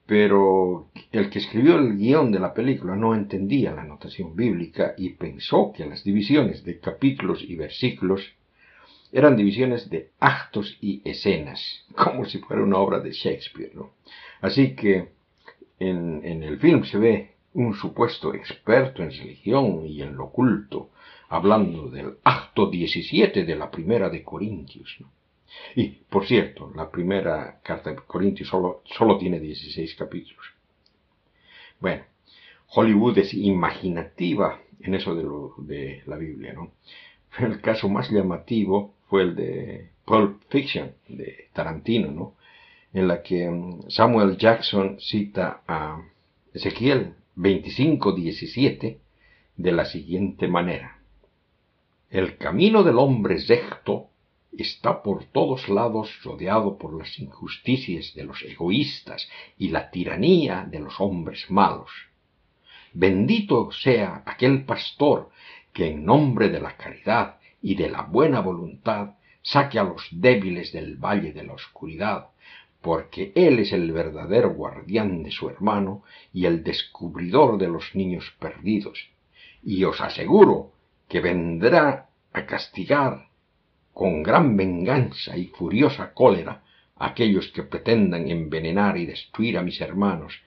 Pero 0.05 0.89
el 1.11 1.29
que 1.29 1.39
escribió 1.39 1.77
el 1.77 1.97
guion 1.97 2.31
de 2.31 2.39
la 2.39 2.53
película 2.53 2.95
no 2.95 3.15
entendía 3.15 3.71
la 3.71 3.85
notación 3.85 4.35
bíblica 4.35 4.95
y 4.97 5.11
pensó 5.11 5.71
que 5.71 5.85
las 5.85 6.03
divisiones 6.03 6.63
de 6.65 6.79
capítulos 6.79 7.41
y 7.41 7.55
versículos 7.55 8.33
eran 9.13 9.37
divisiones 9.37 9.89
de 9.89 10.09
actos 10.19 10.77
y 10.81 11.01
escenas, 11.05 11.85
como 11.95 12.25
si 12.25 12.39
fuera 12.39 12.63
una 12.63 12.79
obra 12.79 12.99
de 12.99 13.11
Shakespeare. 13.11 13.71
¿no? 13.73 13.91
Así 14.41 14.75
que 14.75 15.09
en, 15.79 16.21
en 16.25 16.43
el 16.43 16.59
film 16.59 16.83
se 16.83 16.97
ve 16.97 17.32
un 17.53 17.73
supuesto 17.75 18.33
experto 18.33 19.03
en 19.03 19.11
religión 19.11 19.85
y 19.85 20.01
en 20.01 20.15
lo 20.15 20.25
oculto, 20.25 20.89
hablando 21.29 21.89
del 21.89 22.17
acto 22.23 22.69
17 22.69 23.45
de 23.45 23.55
la 23.55 23.69
primera 23.69 24.09
de 24.09 24.23
Corintios. 24.23 24.97
Y, 25.75 25.89
por 26.09 26.25
cierto, 26.25 26.71
la 26.75 26.89
primera 26.89 27.59
carta 27.63 27.91
de 27.91 27.97
Corintios 27.97 28.49
solo, 28.49 28.81
solo 28.85 29.17
tiene 29.17 29.39
16 29.39 29.95
capítulos. 29.95 30.45
Bueno, 31.79 32.03
Hollywood 32.67 33.17
es 33.19 33.33
imaginativa 33.33 34.59
en 34.81 34.95
eso 34.95 35.15
de, 35.57 36.01
la 36.05 36.17
Biblia, 36.17 36.53
¿no? 36.53 36.71
El 37.39 37.61
caso 37.61 37.89
más 37.89 38.09
llamativo 38.09 38.93
fue 39.09 39.23
el 39.23 39.35
de 39.35 39.89
Pulp 40.05 40.41
Fiction, 40.49 40.93
de 41.07 41.49
Tarantino, 41.53 42.11
¿no? 42.11 42.35
En 42.93 43.07
la 43.07 43.23
que 43.23 43.49
mm, 43.49 43.89
Samuel 43.89 44.37
Jackson 44.37 44.97
cita 44.99 45.61
a 45.67 46.01
Ezequiel 46.53 47.15
25.17 47.35 48.97
de 49.57 49.71
la 49.71 49.85
siguiente 49.85 50.47
manera. 50.47 50.99
El 52.09 52.37
camino 52.37 52.83
del 52.83 52.99
hombre 52.99 53.37
recto 53.47 54.09
está 54.51 55.01
por 55.01 55.25
todos 55.25 55.67
lados 55.67 56.11
rodeado 56.23 56.77
por 56.77 56.95
las 56.95 57.17
injusticias 57.17 58.13
de 58.13 58.23
los 58.23 58.43
egoístas 58.43 59.27
y 59.57 59.69
la 59.69 59.89
tiranía 59.89 60.67
de 60.69 60.79
los 60.79 60.99
hombres 60.99 61.49
malos. 61.49 61.89
Bendito 62.93 63.71
sea 63.71 64.21
aquel 64.25 64.65
pastor 64.65 65.31
que 65.73 65.87
en 65.87 66.05
nombre 66.05 66.49
de 66.49 66.59
la 66.59 66.77
caridad 66.77 67.39
y 67.61 67.73
de 67.73 67.89
la 67.89 68.03
buena 68.03 68.41
voluntad 68.41 69.15
saque 69.41 69.79
a 69.79 69.83
los 69.83 70.07
débiles 70.11 70.71
del 70.71 70.97
valle 70.97 71.33
de 71.33 71.43
la 71.43 71.53
oscuridad 71.53 72.27
porque 72.83 73.31
Él 73.33 73.59
es 73.59 73.71
el 73.71 73.93
verdadero 73.93 74.53
guardián 74.53 75.23
de 75.23 75.31
su 75.31 75.49
hermano 75.49 76.03
y 76.33 76.45
el 76.45 76.65
descubridor 76.65 77.57
de 77.57 77.69
los 77.69 77.95
niños 77.95 78.35
perdidos. 78.39 79.09
Y 79.63 79.85
os 79.85 80.01
aseguro 80.01 80.73
que 81.07 81.21
vendrá 81.21 82.09
a 82.33 82.45
castigar 82.45 83.29
con 83.93 84.21
gran 84.21 84.57
venganza 84.57 85.37
y 85.37 85.45
furiosa 85.45 86.13
cólera 86.13 86.61
a 86.97 87.07
aquellos 87.07 87.47
que 87.53 87.63
pretendan 87.63 88.29
envenenar 88.29 88.97
y 88.97 89.05
destruir 89.05 89.57
a 89.57 89.63
mis 89.63 89.79
hermanos, 89.79 90.41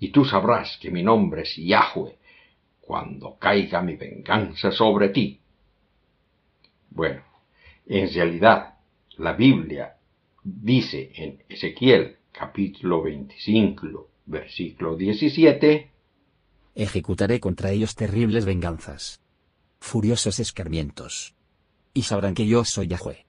y 0.00 0.08
tú 0.08 0.24
sabrás 0.24 0.78
que 0.80 0.90
mi 0.90 1.02
nombre 1.02 1.42
es 1.42 1.56
Yahweh, 1.56 2.16
cuando 2.80 3.36
caiga 3.38 3.82
mi 3.82 3.96
venganza 3.96 4.72
sobre 4.72 5.10
ti. 5.10 5.40
Bueno, 6.88 7.22
en 7.86 8.10
realidad, 8.14 8.78
la 9.18 9.34
Biblia 9.34 9.96
dice 10.42 11.12
en 11.14 11.42
Ezequiel 11.48 12.16
capítulo 12.32 13.02
25, 13.02 14.08
versículo 14.26 14.96
17, 14.96 15.90
Ejecutaré 16.74 17.38
contra 17.38 17.70
ellos 17.70 17.94
terribles 17.94 18.46
venganzas, 18.46 19.20
furiosos 19.78 20.40
escarmientos, 20.40 21.34
y 21.92 22.02
sabrán 22.02 22.34
que 22.34 22.46
yo 22.46 22.64
soy 22.64 22.86
Yahweh, 22.88 23.26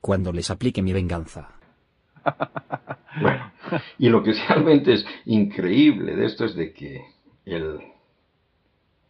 cuando 0.00 0.32
les 0.32 0.50
aplique 0.50 0.82
mi 0.82 0.92
venganza. 0.92 1.50
Bueno, 3.18 3.50
y 3.98 4.10
lo 4.10 4.22
que 4.22 4.34
realmente 4.34 4.92
es 4.92 5.06
increíble 5.24 6.14
de 6.14 6.26
esto 6.26 6.44
es 6.44 6.54
de 6.54 6.74
que 6.74 7.02
el 7.46 7.78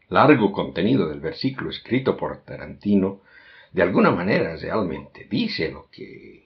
largo 0.09 0.53
contenido 0.53 1.09
del 1.09 1.19
versículo 1.19 1.71
escrito 1.71 2.17
por 2.17 2.45
Tarantino 2.45 3.23
de 3.73 3.83
alguna 3.83 4.12
manera 4.12 4.55
realmente 4.55 5.26
dice 5.29 5.73
lo 5.73 5.88
que 5.91 6.46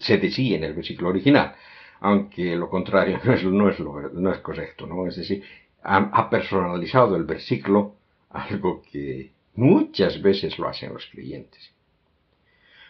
se 0.00 0.18
decía 0.18 0.56
en 0.56 0.64
el 0.64 0.74
versículo 0.74 1.10
original, 1.10 1.54
aunque 2.00 2.56
lo 2.56 2.68
contrario 2.68 3.20
no 3.24 3.32
es, 3.34 3.44
no 3.44 3.70
es, 3.70 4.12
no 4.12 4.32
es 4.32 4.38
correcto, 4.38 4.86
¿no? 4.86 5.06
Es 5.06 5.16
decir, 5.16 5.44
ha, 5.82 6.28
personalizado 6.28 7.16
el 7.16 7.24
versículo, 7.24 7.96
algo 8.30 8.82
que 8.82 9.32
muchas 9.54 10.20
veces 10.20 10.58
lo 10.58 10.68
hacen 10.68 10.92
los 10.92 11.06
creyentes. 11.06 11.72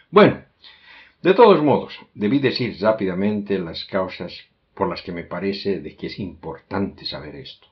Bueno, 0.09 0.43
de 1.21 1.33
todos 1.33 1.63
modos, 1.63 1.97
debí 2.13 2.39
decir 2.39 2.77
rápidamente 2.79 3.57
las 3.59 3.85
causas 3.85 4.33
por 4.73 4.89
las 4.89 5.01
que 5.01 5.11
me 5.11 5.23
parece 5.23 5.79
de 5.79 5.95
que 5.95 6.07
es 6.07 6.19
importante 6.19 7.05
saber 7.05 7.35
esto. 7.35 7.67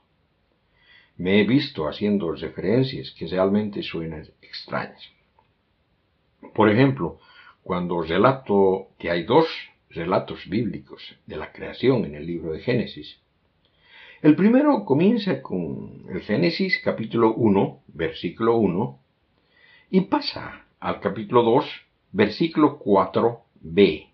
Me 1.18 1.42
he 1.42 1.44
visto 1.44 1.88
haciendo 1.88 2.32
referencias 2.32 3.12
que 3.12 3.28
realmente 3.28 3.84
suenan 3.84 4.26
extrañas. 4.42 5.10
Por 6.54 6.70
ejemplo, 6.70 7.20
cuando 7.64 8.02
relato 8.02 8.90
que 8.98 9.10
hay 9.12 9.24
dos 9.24 9.48
relatos 9.90 10.48
bíblicos 10.48 11.02
de 11.26 11.38
la 11.38 11.52
creación 11.52 12.06
en 12.06 12.16
el 12.16 12.26
libro 12.26 12.54
de 12.54 12.60
Génesis. 12.60 13.20
El 14.22 14.36
primero 14.36 14.84
comienza 14.86 15.42
con 15.42 16.06
el 16.10 16.22
Génesis 16.22 16.80
capítulo 16.84 17.34
1, 17.36 17.84
versículo 17.88 18.58
1, 18.58 19.00
y 19.92 20.02
pasa 20.02 20.66
al 20.80 21.00
capítulo 21.00 21.44
2, 21.44 21.66
versículo 22.12 22.80
4b. 22.80 24.10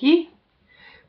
¿Qué? 0.00 0.28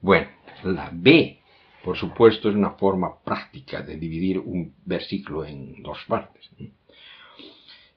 Bueno, 0.01 0.27
la 0.63 0.89
B, 0.93 1.39
por 1.84 1.98
supuesto, 1.98 2.50
es 2.50 2.55
una 2.55 2.72
forma 2.72 3.19
práctica 3.24 3.81
de 3.81 3.98
dividir 3.98 4.39
un 4.39 4.74
versículo 4.86 5.45
en 5.45 5.81
dos 5.81 5.98
partes. 6.07 6.50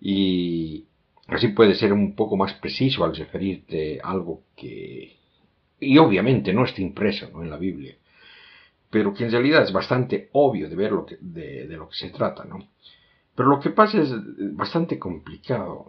Y 0.01 0.88
así 1.29 1.49
puede 1.49 1.75
ser 1.75 1.93
un 1.93 2.15
poco 2.15 2.37
más 2.37 2.55
preciso 2.55 3.05
al 3.05 3.15
referirte 3.15 4.01
a 4.03 4.11
algo 4.11 4.43
que, 4.57 5.19
y 5.81 5.99
obviamente 5.99 6.53
no 6.53 6.65
está 6.65 6.83
impreso 6.83 7.27
en 7.43 7.51
la 7.51 7.57
Biblia, 7.57 7.97
pero 8.91 9.15
que 9.15 9.25
en 9.25 9.33
realidad 9.33 9.63
es 9.63 9.73
bastante 9.73 10.31
obvio 10.33 10.69
de 10.69 10.77
ver 10.77 10.93
lo 10.93 11.05
que, 11.05 11.19
de, 11.21 11.67
lo 11.77 11.89
que 11.89 11.97
se 11.97 12.11
trata, 12.11 12.45
¿no? 12.45 12.59
Pero 13.35 13.51
lo 13.51 13.61
que 13.61 13.71
pasa 13.71 14.01
es 14.01 14.11
bastante 14.57 14.99
complicado. 14.99 15.87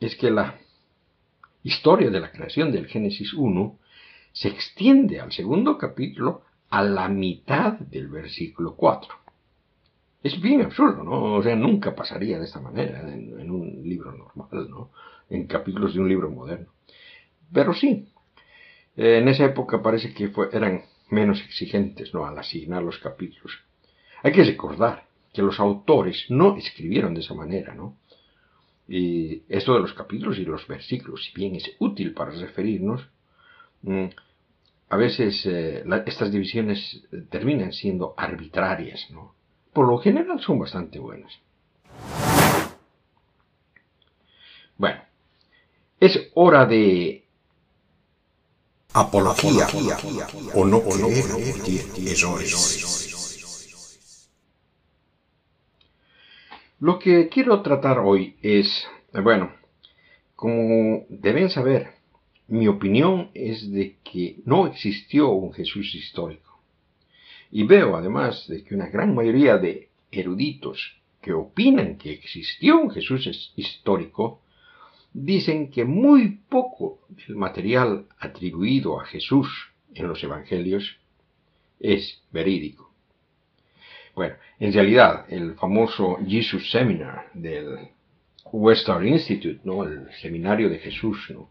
Es, 0.00 0.16
que 0.16 0.30
la 0.30 0.58
historia 1.62 2.08
de 2.08 2.20
la 2.20 2.30
creación 2.30 2.72
del 2.72 2.86
Génesis 2.86 3.34
1 3.34 3.78
se 4.32 4.48
extiende 4.48 5.20
al 5.20 5.32
segundo 5.32 5.76
capítulo 5.76 6.42
a 6.70 6.82
la 6.82 7.08
mitad 7.08 7.74
del 7.74 8.08
versículo 8.08 8.76
4. 8.76 9.14
Es 10.22 10.40
bien 10.40 10.62
absurdo, 10.62 11.04
¿no? 11.04 11.34
O 11.34 11.42
sea, 11.42 11.54
nunca 11.54 11.94
pasaría 11.94 12.38
de 12.38 12.46
esta 12.46 12.60
manera 12.60 13.02
libro 13.88 14.12
normal, 14.12 14.70
¿no? 14.70 14.90
En 15.30 15.46
capítulos 15.46 15.94
de 15.94 16.00
un 16.00 16.08
libro 16.08 16.30
moderno. 16.30 16.68
Pero 17.52 17.74
sí, 17.74 18.08
en 18.96 19.28
esa 19.28 19.44
época 19.44 19.82
parece 19.82 20.12
que 20.12 20.30
eran 20.52 20.82
menos 21.10 21.40
exigentes, 21.40 22.12
¿no? 22.12 22.26
Al 22.26 22.38
asignar 22.38 22.82
los 22.82 22.98
capítulos. 22.98 23.52
Hay 24.22 24.32
que 24.32 24.44
recordar 24.44 25.06
que 25.32 25.42
los 25.42 25.60
autores 25.60 26.26
no 26.28 26.56
escribieron 26.56 27.14
de 27.14 27.20
esa 27.20 27.34
manera, 27.34 27.74
¿no? 27.74 27.96
Y 28.88 29.42
esto 29.48 29.74
de 29.74 29.80
los 29.80 29.92
capítulos 29.92 30.38
y 30.38 30.44
los 30.44 30.66
versículos, 30.66 31.24
si 31.24 31.32
bien 31.34 31.54
es 31.54 31.70
útil 31.78 32.14
para 32.14 32.30
referirnos, 32.30 33.06
mm, 33.82 34.06
a 34.88 34.96
veces 34.96 35.44
eh, 35.44 35.84
estas 36.06 36.32
divisiones 36.32 37.04
terminan 37.28 37.72
siendo 37.72 38.14
arbitrarias, 38.16 39.10
¿no? 39.10 39.34
Por 39.72 39.86
lo 39.86 39.98
general 39.98 40.40
son 40.40 40.58
bastante 40.58 40.98
buenas. 40.98 41.32
Bueno, 44.78 45.02
es 46.00 46.30
hora 46.34 46.66
de 46.66 47.24
apología, 48.92 49.66
o 50.54 50.64
no, 50.64 50.78
o 50.78 50.96
no, 50.96 51.08
eso 51.08 52.40
es. 52.40 53.08
Lo 56.80 56.98
que 56.98 57.28
quiero 57.28 57.62
tratar 57.62 57.98
hoy 57.98 58.36
es, 58.40 58.86
bueno, 59.12 59.52
como 60.36 61.06
deben 61.08 61.50
saber, 61.50 61.94
mi 62.46 62.68
opinión 62.68 63.30
es 63.34 63.70
de 63.72 63.96
que 64.04 64.36
no 64.44 64.68
existió 64.68 65.30
un 65.30 65.52
Jesús 65.52 65.94
histórico. 65.94 66.62
Y 67.50 67.64
veo 67.64 67.96
además 67.96 68.46
de 68.46 68.62
que 68.62 68.74
una 68.74 68.88
gran 68.88 69.14
mayoría 69.14 69.58
de 69.58 69.88
eruditos 70.12 70.98
que 71.20 71.32
opinan 71.32 71.98
que 71.98 72.12
existió 72.12 72.78
un 72.78 72.90
Jesús 72.90 73.52
histórico, 73.56 74.40
dicen 75.12 75.70
que 75.70 75.84
muy 75.84 76.40
poco 76.48 77.00
del 77.08 77.36
material 77.36 78.06
atribuido 78.18 79.00
a 79.00 79.04
Jesús 79.04 79.48
en 79.94 80.08
los 80.08 80.22
evangelios 80.22 80.98
es 81.80 82.22
verídico. 82.30 82.92
Bueno, 84.14 84.34
en 84.58 84.72
realidad, 84.72 85.26
el 85.28 85.54
famoso 85.54 86.18
Jesus 86.26 86.70
Seminar 86.70 87.30
del 87.34 87.88
Western 88.50 89.06
Institute, 89.06 89.60
¿no? 89.64 89.84
el 89.84 90.08
seminario 90.20 90.68
de 90.68 90.78
Jesús, 90.78 91.18
¿no? 91.30 91.50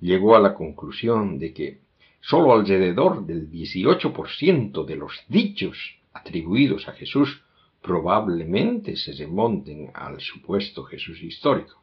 llegó 0.00 0.36
a 0.36 0.40
la 0.40 0.54
conclusión 0.54 1.38
de 1.38 1.52
que 1.52 1.80
solo 2.20 2.52
alrededor 2.52 3.26
del 3.26 3.50
18% 3.50 4.84
de 4.84 4.96
los 4.96 5.24
dichos 5.28 5.76
atribuidos 6.12 6.88
a 6.88 6.92
Jesús 6.92 7.42
probablemente 7.82 8.96
se 8.96 9.12
remonten 9.12 9.90
al 9.94 10.20
supuesto 10.20 10.84
Jesús 10.84 11.22
histórico. 11.22 11.82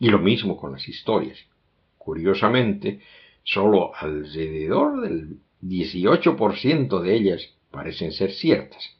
Y 0.00 0.08
lo 0.08 0.18
mismo 0.18 0.56
con 0.56 0.72
las 0.72 0.88
historias. 0.88 1.38
Curiosamente, 1.98 3.00
solo 3.42 3.94
alrededor 3.94 5.02
del 5.02 5.38
18% 5.62 7.00
de 7.00 7.14
ellas 7.14 7.54
parecen 7.70 8.12
ser 8.12 8.32
ciertas. 8.32 8.96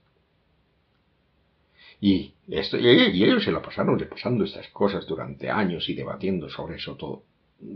Y, 2.01 2.35
esto, 2.49 2.77
y, 2.79 2.89
ellos 3.25 3.45
se 3.45 3.53
la 3.53 3.63
pasaron 3.63 3.99
repasando 3.99 4.45
estas 4.45 4.69
cosas 4.69 5.07
durante 5.07 5.49
años 5.49 5.89
y 5.89 5.95
debatiendo 5.95 6.49
sobre 6.49 6.77
eso 6.77 6.97
todo, 6.97 7.23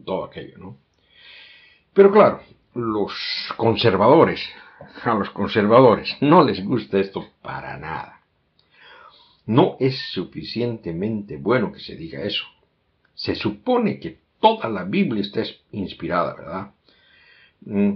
todo 0.04 0.24
aquello, 0.24 0.58
¿no? 0.58 0.76
Pero 1.94 2.12
claro, 2.12 2.42
los 2.74 3.12
conservadores, 3.56 4.40
a 5.02 5.14
los 5.14 5.30
conservadores 5.30 6.16
no 6.20 6.44
les 6.44 6.64
gusta 6.64 6.98
esto 6.98 7.26
para 7.42 7.78
nada. 7.78 8.20
No 9.46 9.76
es 9.80 9.98
suficientemente 10.12 11.38
bueno 11.38 11.72
que 11.72 11.80
se 11.80 11.96
diga 11.96 12.22
eso. 12.22 12.44
Se 13.18 13.34
supone 13.34 13.98
que 13.98 14.20
toda 14.40 14.68
la 14.68 14.84
Biblia 14.84 15.22
está 15.22 15.42
inspirada, 15.72 16.34
¿verdad? 16.34 16.70
Mm, 17.62 17.94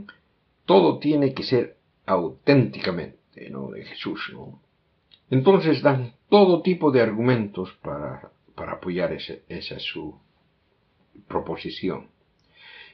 todo 0.66 0.98
tiene 0.98 1.32
que 1.32 1.44
ser 1.44 1.76
auténticamente, 2.06 3.48
¿no? 3.48 3.70
De 3.70 3.84
Jesús, 3.84 4.30
¿no? 4.32 4.60
Entonces 5.30 5.80
dan 5.80 6.14
todo 6.28 6.60
tipo 6.62 6.90
de 6.90 7.02
argumentos 7.02 7.72
para, 7.82 8.32
apoyar 8.56 9.12
esa 9.12 9.78
su 9.78 10.18
proposición. 11.28 12.08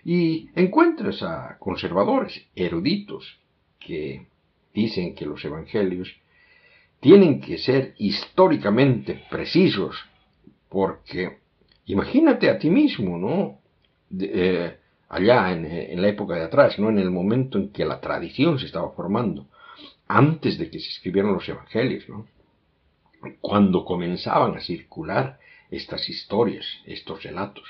Y 0.05 0.51
encuentras 0.55 1.23
a 1.23 1.57
conservadores, 1.59 2.47
eruditos, 2.55 3.39
que 3.81 4.27
dicen 4.75 5.15
que 5.15 5.25
los 5.25 5.43
evangelios 5.47 6.15
tienen 7.01 7.41
que 7.41 7.57
ser 7.57 7.95
históricamente 7.97 9.25
precisos, 9.31 9.97
porque 10.69 11.39
imagínate 11.89 12.49
a 12.49 12.59
ti 12.59 12.71
mismo, 12.71 13.19
¿no? 13.19 13.61
Eh, 14.21 14.79
allá 15.09 15.53
en, 15.53 16.01
la 16.01 16.09
época 16.09 16.37
de 16.37 16.45
atrás, 16.45 16.79
¿no? 16.79 16.91
En 16.91 16.99
el 16.99 17.11
momento 17.11 17.59
en 17.59 17.71
que 17.73 17.85
la 17.85 18.01
tradición 18.01 18.59
se 18.59 18.67
estaba 18.67 18.93
formando 18.93 19.49
antes 20.07 20.59
de 20.59 20.71
que 20.71 20.79
se 20.79 20.91
escribieran 20.91 21.33
los 21.33 21.49
evangelios, 21.49 22.09
¿no? 22.09 22.27
Cuando 23.41 23.85
comenzaban 23.85 24.57
a 24.57 24.61
circular 24.61 25.39
estas 25.71 26.09
historias, 26.09 26.67
estos 26.87 27.23
relatos, 27.23 27.69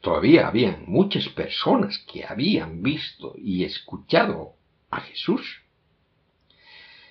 todavía 0.00 0.46
había 0.46 0.78
muchas 0.86 1.28
personas 1.30 1.98
que 2.10 2.24
habían 2.24 2.82
visto 2.82 3.34
y 3.36 3.64
escuchado 3.64 4.54
a 4.90 5.00
Jesús. 5.00 5.62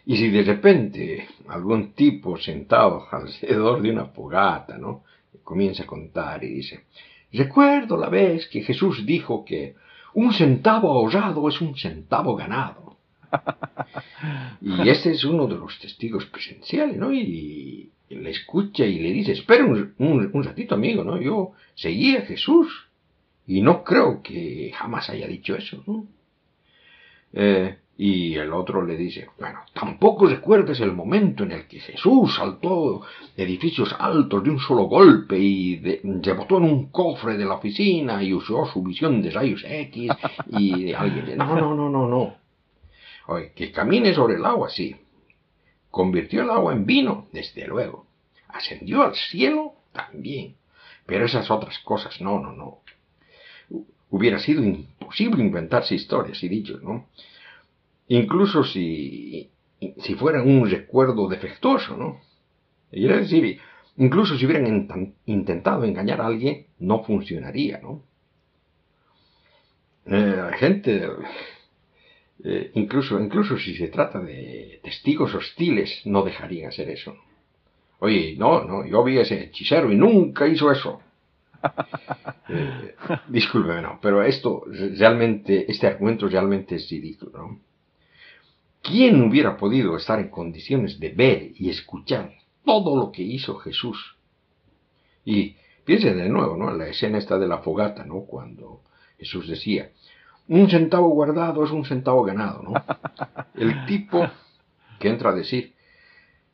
Y 0.06 0.18
si 0.18 0.30
de 0.30 0.44
repente 0.44 1.28
algún 1.50 1.94
tipo 1.94 2.38
sentado 2.38 3.08
alrededor 3.12 3.82
de 3.82 3.92
una 3.92 4.06
fogata, 4.06 4.78
¿no? 4.78 5.04
Comienza 5.44 5.84
a 5.84 5.88
contar 5.88 6.44
y 6.44 6.54
dice, 6.54 6.86
recuerdo 7.32 7.98
la 7.98 8.10
vez 8.10 8.48
que 8.48 8.62
Jesús 8.62 9.06
dijo 9.06 9.44
que 9.46 9.76
un 10.14 10.34
centavo 10.34 10.92
ahorrado 10.92 11.48
es 11.48 11.62
un 11.62 11.76
centavo 11.76 12.36
ganado. 12.36 12.98
y 14.62 14.90
este 14.90 15.12
es 15.12 15.24
uno 15.24 15.48
de 15.48 15.56
los 15.56 15.78
testigos 15.80 16.26
presenciales, 16.26 16.98
¿no? 16.98 17.14
Y, 17.14 17.92
le 18.10 18.30
escucha 18.30 18.86
y 18.86 19.00
le 19.00 19.12
dice, 19.12 19.34
espera 19.34 19.66
un, 19.66 20.44
ratito, 20.44 20.76
amigo, 20.76 21.04
¿no? 21.04 21.22
Yo 21.22 21.52
seguí 21.76 22.16
a 22.16 22.22
Jesús 22.22 22.88
y 23.46 23.62
no 23.62 23.84
creo 23.84 24.22
que 24.24 24.72
jamás 24.74 25.10
haya 25.10 25.28
dicho 25.28 25.58
eso, 25.58 25.84
¿no? 25.86 26.08
Eh, 27.34 27.76
y 28.00 28.36
el 28.36 28.54
otro 28.54 28.86
le 28.86 28.96
dice, 28.96 29.28
bueno, 29.40 29.62
tampoco 29.74 30.28
recuerdes 30.28 30.80
el 30.82 30.92
momento 30.92 31.44
en 31.44 31.52
el 31.52 31.68
que 31.68 31.80
Jesús 31.80 32.36
saltó 32.36 33.02
edificios 33.36 33.96
altos 33.98 34.44
de 34.44 34.52
un 34.52 34.60
solo 34.60 34.84
golpe 34.84 35.38
y 35.40 35.78
de, 35.78 36.02
se 36.24 36.34
botó 36.34 36.58
en 36.58 36.66
un 36.66 36.92
cofre 36.92 37.38
de 37.38 37.46
la 37.46 37.56
oficina 37.56 38.22
y 38.22 38.34
usó 38.34 38.68
su 38.68 38.84
visión 38.84 39.20
de 39.24 39.32
rayos 39.32 39.64
X 39.68 40.12
y 40.50 40.94
alguien, 40.94 41.38
no, 41.38 41.56
no, 41.56 41.74
no, 41.74 41.90
no, 41.90 42.08
no. 42.08 42.36
Oye, 43.28 43.52
que 43.56 43.72
camine 43.72 44.14
sobre 44.14 44.36
el 44.36 44.46
agua, 44.46 44.70
sí. 44.70 44.96
Convirtió 45.90 46.44
el 46.44 46.52
agua 46.52 46.74
en 46.74 46.86
vino, 46.86 47.28
desde 47.34 47.66
luego. 47.66 48.06
Ascendió 48.50 49.02
al 49.02 49.16
cielo, 49.16 49.74
también. 49.92 50.56
Pero 51.06 51.26
esas 51.26 51.50
otras 51.50 51.80
cosas, 51.80 52.22
no, 52.22 52.40
no, 52.40 52.54
no. 52.54 52.80
Hubiera 54.12 54.40
sido 54.40 54.64
imposible 54.64 55.44
inventarse 55.44 55.96
historias 55.96 56.42
y 56.44 56.48
dichos, 56.48 56.82
¿no? 56.84 57.08
Incluso 58.10 58.64
si, 58.64 59.50
si 59.98 60.16
fueran 60.16 60.48
un 60.48 60.70
recuerdo 60.70 61.28
defectuoso, 61.28 61.98
¿no? 61.98 62.22
Es 62.92 63.30
decir, 63.30 63.60
incluso 63.98 64.38
si 64.38 64.46
hubieran 64.46 65.14
intentado 65.26 65.84
engañar 65.84 66.22
a 66.22 66.28
alguien, 66.28 66.68
no 66.80 67.04
funcionaría, 67.04 67.80
¿no? 67.80 68.04
Eh, 70.06 70.52
gente, 70.58 71.06
eh, 72.44 72.72
incluso, 72.76 73.20
incluso 73.20 73.58
si 73.58 73.76
se 73.76 73.90
trata 73.90 74.20
de 74.22 74.80
testigos 74.84 75.34
hostiles, 75.36 76.02
no 76.06 76.24
dejarían 76.24 76.70
hacer 76.70 76.90
eso. 76.90 77.18
Oye, 78.00 78.36
no, 78.38 78.64
no, 78.64 78.86
yo 78.86 79.04
vi 79.04 79.18
a 79.18 79.24
ese 79.24 79.46
hechicero 79.46 79.92
y 79.92 79.96
nunca 79.96 80.48
hizo 80.48 80.72
eso. 80.72 81.02
Eh, 82.50 82.96
discúlpeme, 83.28 83.82
no, 83.82 84.00
pero 84.02 84.24
esto 84.24 84.64
realmente, 84.98 85.70
este 85.70 85.86
argumento 85.86 86.30
realmente 86.30 86.76
es 86.76 86.90
ridículo, 86.90 87.38
¿no? 87.38 87.60
¿Quién 88.88 89.22
hubiera 89.22 89.58
podido 89.58 89.98
estar 89.98 90.18
en 90.18 90.30
condiciones 90.30 90.98
de 90.98 91.10
ver 91.10 91.52
y 91.56 91.70
escuchar 91.70 92.32
todo 92.64 92.96
lo 92.96 93.12
que 93.12 93.22
hizo 93.22 93.58
Jesús? 93.58 94.16
Y 95.26 95.58
piensen 95.84 96.18
de 96.18 96.30
nuevo, 96.30 96.56
¿no? 96.56 96.72
La 96.72 96.88
escena 96.88 97.18
esta 97.18 97.38
de 97.38 97.50
la 97.50 97.58
fogata, 97.58 98.06
¿no? 98.06 98.22
Cuando 98.22 98.84
Jesús 99.18 99.50
decía, 99.50 99.92
un 100.48 100.70
centavo 100.70 101.10
guardado 101.10 101.66
es 101.66 101.72
un 101.72 101.84
centavo 101.84 102.24
ganado, 102.24 102.64
¿no? 102.64 102.74
El 103.56 103.86
tipo 103.88 104.26
que 105.00 105.10
entra 105.10 105.32
a 105.32 105.36
decir, 105.36 105.74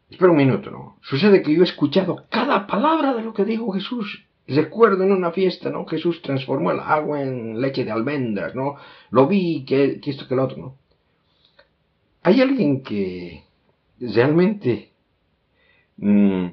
espera 0.10 0.32
un 0.32 0.38
minuto, 0.38 0.72
¿no? 0.72 0.98
Sucede 1.04 1.44
que 1.44 1.54
yo 1.54 1.62
he 1.62 1.66
escuchado 1.66 2.26
cada 2.32 2.66
palabra 2.66 3.14
de 3.14 3.22
lo 3.22 3.36
que 3.36 3.46
dijo 3.46 3.72
Jesús. 3.74 4.26
Recuerdo 4.48 5.04
en 5.04 5.12
una 5.12 5.32
fiesta, 5.32 5.70
¿no? 5.70 5.86
Jesús 5.86 6.24
transformó 6.24 6.72
el 6.72 6.80
agua 6.80 7.22
en 7.22 7.62
leche 7.62 7.86
de 7.86 7.92
almendras, 7.92 8.56
¿no? 8.56 8.76
Lo 9.12 9.28
vi, 9.28 9.66
que, 9.66 10.02
esto, 10.04 10.28
que 10.28 10.36
lo 10.36 10.46
otro, 10.46 10.58
¿no? 10.58 10.78
Hay 12.24 12.40
alguien 12.42 12.84
que 12.84 13.44
realmente 14.00 14.92
mm, 15.98 16.46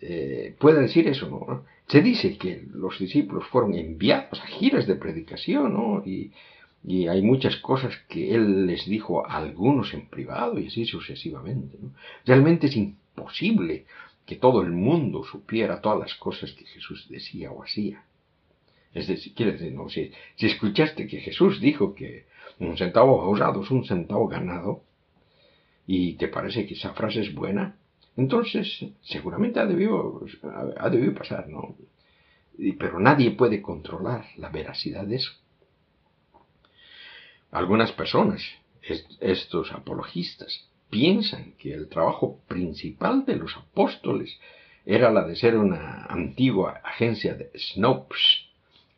eh, 0.00 0.56
puede 0.58 0.82
decir 0.82 1.08
eso, 1.08 1.28
¿no? 1.28 1.64
Se 1.88 2.00
dice 2.00 2.38
que 2.38 2.64
los 2.72 2.98
discípulos 2.98 3.46
fueron 3.48 3.74
enviados 3.74 4.40
a 4.40 4.46
giras 4.46 4.86
de 4.86 4.94
predicación. 4.94 6.02
Y, 6.06 6.32
hay 7.06 7.22
muchas 7.22 7.56
cosas 7.58 7.94
que 8.08 8.34
él 8.34 8.66
les 8.66 8.86
dijo 8.86 9.24
a 9.24 9.36
algunos 9.36 9.94
en 9.94 10.08
privado 10.08 10.58
y 10.58 10.66
así 10.66 10.84
sucesivamente. 10.84 11.78
Realmente 12.24 12.66
es 12.66 12.76
imposible 12.76 13.86
que 14.26 14.36
todo 14.36 14.62
el 14.62 14.72
mundo 14.72 15.22
supiera 15.24 15.80
todas 15.80 16.00
las 16.00 16.14
cosas 16.14 16.50
que 16.52 16.64
Jesús 16.64 17.06
decía 17.08 17.52
o 17.52 17.62
hacía. 17.62 18.04
Es 18.94 19.06
decir, 19.06 19.32
quiere 19.34 19.52
decir, 19.52 19.72
no, 19.72 19.88
si, 19.88 20.10
si 20.36 20.46
escuchaste 20.46 21.06
que 21.06 21.20
Jesús 21.20 21.60
dijo 21.60 21.94
que 21.94 22.26
un 22.58 22.76
centavo 22.76 23.20
ahorrado 23.20 23.62
es 23.62 23.70
un 23.70 23.84
centavo 23.84 24.26
ganado, 24.26 24.82
y 25.86 26.14
te 26.14 26.28
parece 26.28 26.66
que 26.66 26.74
esa 26.74 26.94
frase 26.94 27.20
es 27.20 27.34
buena, 27.34 27.76
entonces 28.16 28.84
seguramente 29.02 29.60
ha 29.60 29.66
debido, 29.66 30.24
ha 30.78 30.90
debido 30.90 31.14
pasar, 31.14 31.48
¿no? 31.48 31.76
Pero 32.78 33.00
nadie 33.00 33.30
puede 33.30 33.62
controlar 33.62 34.26
la 34.36 34.50
veracidad 34.50 35.06
de 35.06 35.16
eso. 35.16 35.32
Algunas 37.50 37.92
personas, 37.92 38.42
estos 39.20 39.72
apologistas, 39.72 40.68
piensan 40.90 41.52
que 41.58 41.72
el 41.72 41.88
trabajo 41.88 42.40
principal 42.48 43.24
de 43.24 43.36
los 43.36 43.56
apóstoles 43.56 44.38
era 44.84 45.10
la 45.10 45.24
de 45.24 45.36
ser 45.36 45.56
una 45.56 46.04
antigua 46.06 46.80
agencia 46.84 47.34
de 47.34 47.50
snopes, 47.56 48.46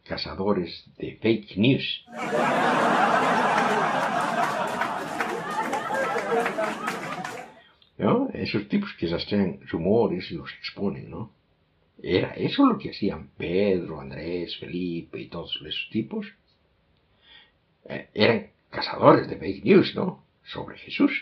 cazadores 0.05 0.85
de 0.99 1.16
fake 1.20 1.57
news. 1.57 2.05
Esos 8.44 8.68
tipos 8.68 8.92
que 8.98 9.07
rastrean 9.07 9.61
rumores 9.68 10.31
y 10.31 10.35
los 10.35 10.53
exponen, 10.55 11.09
¿no? 11.09 11.33
Era 12.03 12.35
eso 12.35 12.66
lo 12.66 12.77
que 12.77 12.90
hacían 12.90 13.31
Pedro, 13.38 14.00
Andrés, 14.00 14.57
Felipe 14.59 15.18
y 15.18 15.29
todos 15.29 15.59
esos 15.64 15.88
tipos. 15.90 16.27
Eh, 17.88 18.11
eran 18.12 18.50
cazadores 18.68 19.29
de 19.29 19.37
fake 19.37 19.64
news, 19.64 19.94
¿no? 19.94 20.24
Sobre 20.42 20.77
Jesús. 20.77 21.12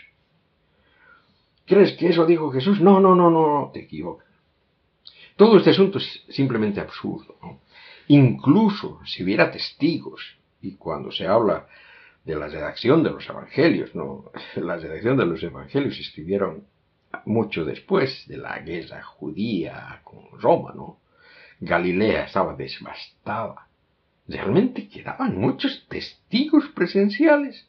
¿Crees 1.65 1.93
que 1.93 2.09
eso 2.09 2.25
dijo 2.25 2.51
Jesús? 2.51 2.81
No, 2.81 2.99
no, 2.99 3.15
no, 3.15 3.29
no, 3.29 3.71
te 3.73 3.81
equivocas. 3.81 4.27
Todo 5.37 5.57
este 5.57 5.69
asunto 5.69 5.99
es 5.99 6.25
simplemente 6.29 6.81
absurdo, 6.81 7.37
¿no? 7.41 7.61
Incluso 8.07 8.99
si 9.05 9.23
hubiera 9.23 9.49
testigos, 9.49 10.37
y 10.61 10.75
cuando 10.75 11.11
se 11.11 11.25
habla 11.25 11.67
de 12.23 12.35
la 12.35 12.47
redacción 12.47 13.03
de 13.03 13.11
los 13.11 13.27
evangelios, 13.27 13.93
¿no? 13.95 14.31
La 14.55 14.77
redacción 14.77 15.17
de 15.17 15.25
los 15.25 15.43
evangelios 15.43 15.99
escribieron 15.99 16.65
mucho 17.25 17.63
después 17.65 18.27
de 18.27 18.37
la 18.37 18.59
guerra 18.59 19.03
judía 19.03 20.01
con 20.03 20.39
Roma, 20.39 20.73
¿no? 20.75 20.99
Galilea 21.59 22.25
estaba 22.25 22.55
devastada 22.55 23.67
realmente 24.27 24.87
quedaban 24.87 25.37
muchos 25.37 25.85
testigos 25.87 26.65
presenciales. 26.75 27.67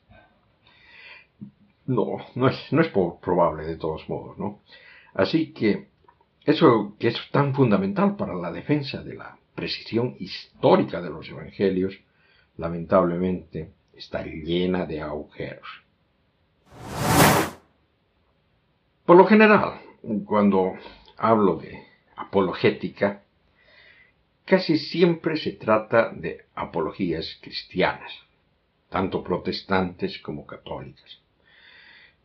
No, 1.87 2.17
no 2.35 2.49
es, 2.49 2.73
no 2.73 2.81
es 2.81 2.89
probable 2.89 3.67
de 3.67 3.77
todos 3.77 4.09
modos, 4.09 4.39
¿no? 4.39 4.61
Así 5.13 5.53
que 5.53 5.89
eso 6.45 6.97
que 6.99 7.09
es 7.09 7.17
tan 7.31 7.55
fundamental 7.55 8.17
para 8.17 8.35
la 8.35 8.51
defensa 8.53 9.03
de 9.03 9.15
la 9.15 9.37
precisión 9.55 10.17
histórica 10.19 11.01
de 11.01 11.11
los 11.11 11.29
evangelios, 11.29 11.95
lamentablemente 12.57 13.71
está 13.97 14.23
llena 14.23 14.87
de 14.87 15.01
agujeros. 15.01 15.85
Por 19.05 19.17
lo 19.17 19.27
general, 19.27 19.81
cuando 20.25 20.75
hablo 21.17 21.57
de 21.57 21.83
apologética, 22.17 23.23
casi 24.45 24.79
siempre 24.79 25.37
se 25.37 25.53
trata 25.53 26.11
de 26.11 26.47
apologías 26.55 27.39
cristianas, 27.43 28.13
tanto 28.89 29.23
protestantes 29.23 30.19
como 30.19 30.47
católicas. 30.47 31.21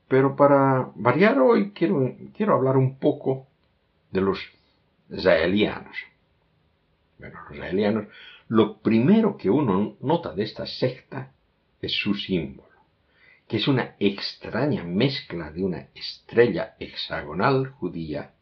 Pero 0.08 0.36
para 0.36 0.92
variar 0.96 1.40
hoy 1.40 1.72
quiero, 1.72 2.16
quiero 2.36 2.56
hablar 2.56 2.78
un 2.78 2.98
poco 2.98 3.48
de 4.12 4.22
los 4.22 4.40
israelianos. 5.10 5.96
Bueno, 7.20 7.40
los 7.44 7.56
israelianos, 7.56 8.08
lo 8.48 8.78
primero 8.78 9.38
que 9.38 9.50
uno 9.50 9.98
nota 10.00 10.34
de 10.34 10.44
esta 10.44 10.66
secta 10.66 11.32
es 11.82 11.94
su 11.94 12.13
símbolo, 12.13 12.70
que 13.48 13.58
es 13.58 13.68
una 13.68 13.96
extraña 14.00 14.84
mezcla 14.84 15.52
de 15.52 15.63
una 15.63 15.88
estrella 15.96 16.76
hexagonal 16.80 17.68
judía 17.68 18.34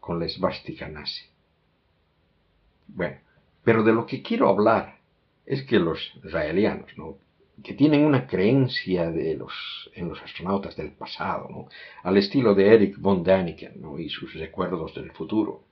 con 0.00 0.18
la 0.18 0.26
esvástica 0.26 0.88
nazi. 0.88 1.24
Bueno, 2.88 3.18
pero 3.62 3.82
de 3.82 3.92
lo 3.92 4.06
que 4.06 4.22
quiero 4.22 4.48
hablar 4.48 4.98
es 5.44 5.62
que 5.64 5.78
los 5.78 6.12
israelianos, 6.24 6.96
¿no? 6.96 7.18
que 7.62 7.74
tienen 7.74 8.04
una 8.04 8.26
creencia 8.26 9.10
de 9.10 9.34
los, 9.34 9.90
en 9.94 10.08
los 10.08 10.22
astronautas 10.22 10.76
del 10.76 10.92
pasado, 10.92 11.68
al 12.02 12.16
estilo 12.16 12.54
de 12.54 12.74
Eric 12.74 12.98
von 12.98 13.22
Däniken 13.22 13.80
¿no? 13.80 13.98
y 13.98 14.08
sus 14.08 14.32
recuerdos 14.34 14.94
del 14.94 15.10
futuro. 15.10 15.64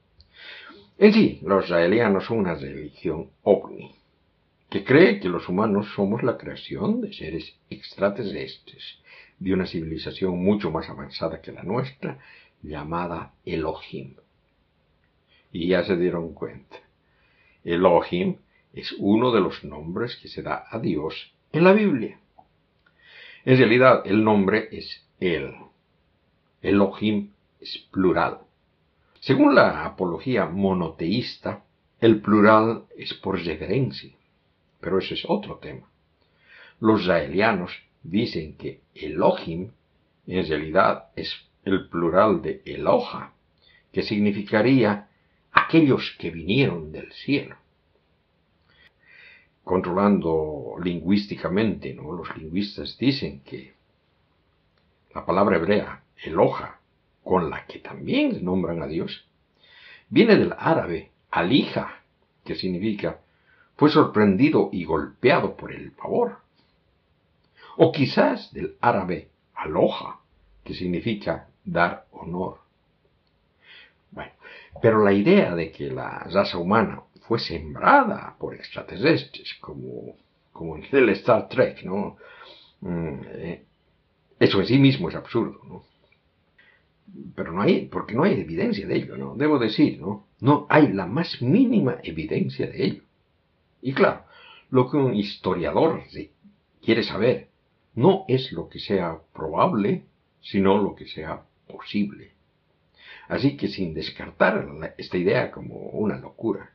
En 0.98 1.12
sí, 1.12 1.40
los 1.42 1.64
israelianos 1.66 2.24
son 2.24 2.38
una 2.38 2.54
religión 2.54 3.30
ovni, 3.42 3.94
que 4.70 4.84
cree 4.84 5.20
que 5.20 5.28
los 5.28 5.48
humanos 5.48 5.86
somos 5.94 6.22
la 6.22 6.36
creación 6.36 7.00
de 7.00 7.12
seres 7.12 7.56
extraterrestres, 7.70 8.98
de 9.38 9.52
una 9.52 9.66
civilización 9.66 10.42
mucho 10.42 10.70
más 10.70 10.88
avanzada 10.88 11.40
que 11.40 11.52
la 11.52 11.62
nuestra, 11.62 12.18
llamada 12.62 13.32
Elohim. 13.44 14.16
Y 15.52 15.68
ya 15.68 15.84
se 15.84 15.96
dieron 15.96 16.34
cuenta. 16.34 16.76
Elohim 17.64 18.36
es 18.72 18.94
uno 18.98 19.32
de 19.32 19.40
los 19.40 19.64
nombres 19.64 20.16
que 20.16 20.28
se 20.28 20.42
da 20.42 20.64
a 20.70 20.78
Dios 20.78 21.32
en 21.52 21.64
la 21.64 21.72
Biblia. 21.72 22.18
En 23.44 23.56
realidad 23.56 24.02
el 24.04 24.24
nombre 24.24 24.68
es 24.72 25.06
Él. 25.20 25.54
Elohim 26.60 27.30
es 27.60 27.78
plural. 27.92 28.40
Según 29.20 29.54
la 29.54 29.84
apología 29.84 30.46
monoteísta, 30.46 31.64
el 32.00 32.20
plural 32.20 32.84
es 32.96 33.14
por 33.14 33.42
referencia, 33.42 34.15
pero 34.86 35.00
ese 35.00 35.14
es 35.14 35.24
otro 35.26 35.56
tema. 35.56 35.90
Los 36.78 37.00
israelianos 37.00 37.72
dicen 38.04 38.56
que 38.56 38.82
Elohim 38.94 39.72
en 40.28 40.46
realidad 40.46 41.06
es 41.16 41.34
el 41.64 41.88
plural 41.88 42.40
de 42.40 42.62
Eloha, 42.64 43.32
que 43.90 44.04
significaría 44.04 45.08
aquellos 45.50 46.14
que 46.20 46.30
vinieron 46.30 46.92
del 46.92 47.12
cielo. 47.14 47.56
Controlando 49.64 50.76
lingüísticamente, 50.80 51.92
¿no? 51.92 52.12
los 52.12 52.36
lingüistas 52.36 52.96
dicen 52.96 53.40
que 53.40 53.74
la 55.12 55.26
palabra 55.26 55.56
hebrea, 55.56 56.04
eloja, 56.22 56.78
con 57.24 57.50
la 57.50 57.66
que 57.66 57.80
también 57.80 58.44
nombran 58.44 58.82
a 58.82 58.86
Dios, 58.86 59.26
viene 60.10 60.36
del 60.36 60.54
árabe 60.56 61.10
alija, 61.32 62.04
que 62.44 62.54
significa 62.54 63.18
fue 63.76 63.90
sorprendido 63.90 64.70
y 64.72 64.84
golpeado 64.84 65.56
por 65.56 65.72
el 65.72 65.92
pavor. 65.92 66.38
O 67.76 67.92
quizás 67.92 68.52
del 68.52 68.76
árabe 68.80 69.28
aloja, 69.54 70.20
que 70.64 70.74
significa 70.74 71.48
dar 71.64 72.06
honor. 72.12 72.58
Bueno, 74.10 74.32
pero 74.80 75.04
la 75.04 75.12
idea 75.12 75.54
de 75.54 75.70
que 75.70 75.90
la 75.90 76.20
raza 76.20 76.58
humana 76.58 77.02
fue 77.28 77.38
sembrada 77.38 78.36
por 78.38 78.54
extraterrestres, 78.54 79.54
como, 79.60 80.16
como 80.52 80.76
en 80.76 80.84
el 80.90 81.08
Star 81.10 81.48
Trek, 81.48 81.82
¿no? 81.82 82.16
Mm, 82.80 83.20
eh, 83.26 83.64
eso 84.38 84.60
en 84.60 84.66
sí 84.66 84.78
mismo 84.78 85.08
es 85.08 85.14
absurdo, 85.14 85.60
¿no? 85.64 85.84
Pero 87.34 87.52
no 87.52 87.62
hay, 87.62 87.86
porque 87.86 88.14
no 88.14 88.24
hay 88.24 88.40
evidencia 88.40 88.86
de 88.86 88.96
ello, 88.96 89.16
¿no? 89.16 89.34
Debo 89.36 89.58
decir, 89.58 90.00
¿no? 90.00 90.26
No 90.40 90.66
hay 90.68 90.92
la 90.92 91.06
más 91.06 91.40
mínima 91.40 91.98
evidencia 92.02 92.66
de 92.66 92.84
ello. 92.84 93.02
Y 93.86 93.92
claro, 93.92 94.24
lo 94.70 94.90
que 94.90 94.96
un 94.96 95.14
historiador 95.14 96.02
quiere 96.82 97.04
saber 97.04 97.50
no 97.94 98.24
es 98.26 98.50
lo 98.50 98.68
que 98.68 98.80
sea 98.80 99.20
probable, 99.32 100.02
sino 100.40 100.76
lo 100.76 100.96
que 100.96 101.06
sea 101.06 101.44
posible. 101.68 102.32
Así 103.28 103.56
que 103.56 103.68
sin 103.68 103.94
descartar 103.94 104.66
esta 104.98 105.16
idea 105.16 105.52
como 105.52 105.76
una 105.90 106.18
locura, 106.18 106.72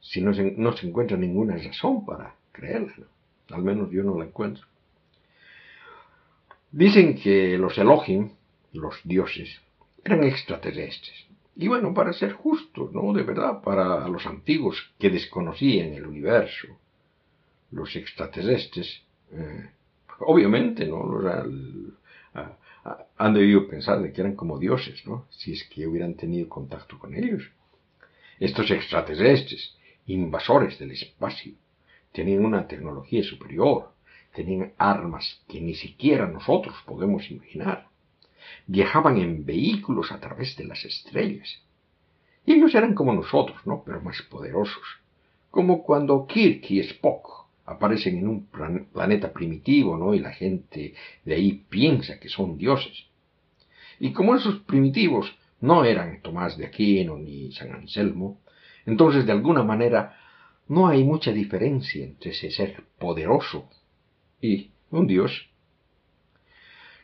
si 0.00 0.20
no 0.20 0.32
se, 0.32 0.52
no 0.52 0.76
se 0.76 0.86
encuentra 0.86 1.16
ninguna 1.16 1.56
razón 1.56 2.06
para 2.06 2.36
creerla, 2.52 3.08
al 3.50 3.64
menos 3.64 3.90
yo 3.90 4.04
no 4.04 4.16
la 4.16 4.26
encuentro. 4.26 4.64
Dicen 6.70 7.18
que 7.18 7.58
los 7.58 7.76
Elohim, 7.78 8.30
los 8.72 8.94
dioses, 9.02 9.60
eran 10.04 10.22
extraterrestres. 10.22 11.31
Y 11.56 11.68
bueno, 11.68 11.92
para 11.92 12.12
ser 12.12 12.32
justos, 12.32 12.92
¿no? 12.92 13.12
De 13.12 13.22
verdad, 13.22 13.60
para 13.62 14.08
los 14.08 14.26
antiguos 14.26 14.92
que 14.98 15.10
desconocían 15.10 15.92
el 15.92 16.06
universo, 16.06 16.68
los 17.70 17.94
extraterrestres, 17.94 19.02
eh, 19.32 19.70
obviamente, 20.20 20.86
¿no? 20.86 21.20
han 23.18 23.34
debido 23.34 23.68
pensar 23.68 24.00
de 24.02 24.12
que 24.12 24.22
eran 24.22 24.34
como 24.34 24.58
dioses, 24.58 25.06
¿no? 25.06 25.26
Si 25.30 25.52
es 25.52 25.64
que 25.64 25.86
hubieran 25.86 26.14
tenido 26.14 26.48
contacto 26.48 26.98
con 26.98 27.14
ellos. 27.14 27.50
Estos 28.40 28.70
extraterrestres, 28.70 29.76
invasores 30.06 30.78
del 30.78 30.90
espacio, 30.90 31.52
tenían 32.12 32.44
una 32.44 32.66
tecnología 32.66 33.22
superior, 33.22 33.92
tenían 34.34 34.72
armas 34.78 35.40
que 35.48 35.60
ni 35.60 35.74
siquiera 35.74 36.26
nosotros 36.26 36.74
podemos 36.86 37.30
imaginar. 37.30 37.86
Viajaban 38.66 39.18
en 39.18 39.44
vehículos 39.44 40.12
a 40.12 40.20
través 40.20 40.56
de 40.56 40.64
las 40.64 40.84
estrellas. 40.84 41.62
Y 42.44 42.54
ellos 42.54 42.74
eran 42.74 42.94
como 42.94 43.12
nosotros, 43.12 43.60
¿no? 43.66 43.82
Pero 43.84 44.00
más 44.00 44.20
poderosos. 44.22 44.82
Como 45.50 45.82
cuando 45.82 46.26
Kirk 46.26 46.70
y 46.70 46.80
Spock 46.80 47.46
aparecen 47.64 48.18
en 48.18 48.28
un 48.28 48.46
planeta 48.92 49.32
primitivo, 49.32 49.96
¿no? 49.96 50.14
Y 50.14 50.18
la 50.18 50.32
gente 50.32 50.94
de 51.24 51.34
ahí 51.34 51.64
piensa 51.68 52.18
que 52.18 52.28
son 52.28 52.58
dioses. 52.58 53.06
Y 54.00 54.12
como 54.12 54.34
esos 54.34 54.60
primitivos 54.60 55.32
no 55.60 55.84
eran 55.84 56.20
Tomás 56.22 56.56
de 56.56 56.66
Aquino 56.66 57.16
ni 57.18 57.52
San 57.52 57.72
Anselmo, 57.72 58.40
entonces 58.84 59.26
de 59.26 59.32
alguna 59.32 59.62
manera 59.62 60.16
no 60.68 60.88
hay 60.88 61.04
mucha 61.04 61.32
diferencia 61.32 62.04
entre 62.04 62.32
ese 62.32 62.50
ser 62.50 62.82
poderoso 62.98 63.68
y 64.40 64.70
un 64.90 65.06
dios. 65.06 65.48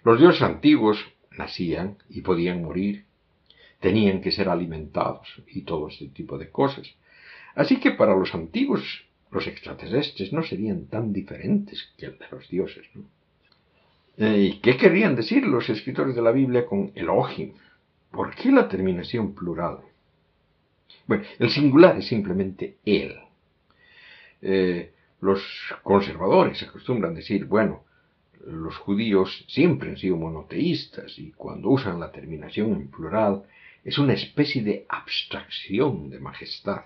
Los 0.05 0.19
dioses 0.19 0.43
antiguos 0.43 0.99
nacían 1.39 1.97
y 2.11 2.21
podían 2.21 2.63
morir, 2.63 3.05
tenían 3.81 4.21
que 4.21 4.33
ser 4.33 4.49
alimentados 4.49 5.43
y 5.47 5.63
todo 5.63 5.89
este 5.89 6.09
tipo 6.09 6.37
de 6.37 6.51
cosas. 6.51 6.95
Así 7.55 7.79
que 7.81 7.93
para 7.93 8.15
los 8.15 8.35
antiguos 8.35 9.05
los 9.31 9.47
extraterrestres 9.47 10.33
no 10.33 10.43
serían 10.43 10.87
tan 10.87 11.13
diferentes 11.13 11.93
que 11.97 12.07
el 12.07 12.19
de 12.19 12.27
los 12.31 12.49
dioses. 12.49 12.87
¿no? 12.95 13.05
Eh, 14.17 14.39
¿Y 14.39 14.61
qué 14.61 14.77
querían 14.77 15.15
decir 15.15 15.47
los 15.47 15.69
escritores 15.69 16.15
de 16.15 16.23
la 16.23 16.33
Biblia 16.33 16.67
con 16.67 16.93
Elohim? 16.95 17.53
¿Por 18.11 18.35
qué 18.35 18.51
la 18.51 18.69
terminación 18.69 19.35
plural? 19.35 19.79
Bueno, 21.07 21.25
el 21.39 21.51
singular 21.51 21.99
es 21.99 22.07
simplemente 22.07 22.77
él. 22.85 23.17
Eh, 24.41 24.93
los 25.21 25.43
conservadores 25.83 26.63
acostumbran 26.63 27.15
decir, 27.15 27.45
bueno, 27.45 27.85
los 28.47 28.77
judíos 28.77 29.45
siempre 29.49 29.91
han 29.91 29.97
sido 29.97 30.17
monoteístas 30.17 31.19
y 31.19 31.33
cuando 31.33 31.71
usan 31.71 32.01
la 32.01 32.13
terminación 32.13 32.73
en 32.73 32.89
plural 32.89 33.43
es 33.85 33.99
una 33.99 34.15
especie 34.15 34.63
de 34.63 34.87
abstracción 34.89 36.11
de 36.11 36.21
majestad. 36.21 36.83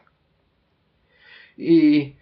Y 1.56 2.14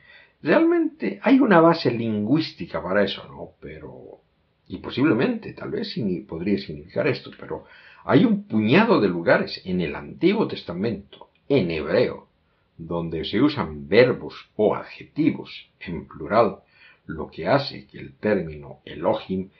Realmente 0.42 1.20
hay 1.22 1.38
una 1.38 1.60
base 1.60 1.90
lingüística 1.90 2.82
para 2.82 3.04
eso, 3.04 3.24
¿no? 3.28 3.50
Pero, 3.60 4.20
y 4.68 4.78
posiblemente, 4.78 5.52
tal 5.52 5.70
vez 5.70 5.94
podría 6.26 6.58
significar 6.58 7.06
esto, 7.06 7.30
pero 7.38 7.64
hay 8.04 8.24
un 8.24 8.44
puñado 8.44 9.00
de 9.00 9.08
lugares 9.08 9.60
en 9.64 9.82
el 9.82 9.94
Antiguo 9.94 10.48
Testamento, 10.48 11.28
en 11.48 11.70
hebreo, 11.70 12.28
donde 12.78 13.24
se 13.26 13.42
usan 13.42 13.86
verbos 13.88 14.34
o 14.56 14.74
adjetivos 14.74 15.68
en 15.80 16.06
plural, 16.06 16.60
lo 17.14 17.30
que 17.30 17.46
hace 17.46 17.86
que 17.86 17.98
el 17.98 18.16
término 18.16 18.80
Elohim 18.84 19.50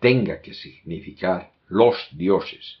tenga 0.00 0.40
que 0.40 0.54
significar 0.54 1.52
los 1.68 1.96
dioses. 2.12 2.80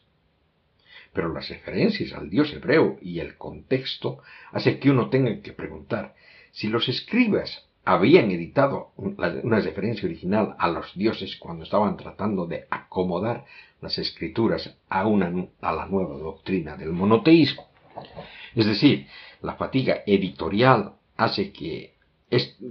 Pero 1.12 1.32
las 1.32 1.48
referencias 1.48 2.12
al 2.12 2.30
dios 2.30 2.52
hebreo 2.52 2.98
y 3.02 3.20
el 3.20 3.36
contexto 3.36 4.22
hace 4.50 4.78
que 4.78 4.90
uno 4.90 5.10
tenga 5.10 5.40
que 5.42 5.52
preguntar, 5.52 6.14
si 6.52 6.68
los 6.68 6.88
escribas 6.88 7.68
habían 7.84 8.30
editado 8.30 8.92
una 8.96 9.60
referencia 9.60 10.06
original 10.06 10.54
a 10.58 10.68
los 10.68 10.94
dioses 10.94 11.36
cuando 11.36 11.64
estaban 11.64 11.96
tratando 11.96 12.46
de 12.46 12.66
acomodar 12.70 13.44
las 13.80 13.98
escrituras 13.98 14.76
a, 14.88 15.00
a 15.00 15.72
la 15.72 15.86
nueva 15.86 16.16
doctrina 16.16 16.76
del 16.76 16.92
monoteísmo. 16.92 17.66
Es 18.54 18.66
decir, 18.66 19.06
la 19.40 19.56
fatiga 19.56 20.02
editorial 20.06 20.92
hace 21.16 21.52
que, 21.52 21.91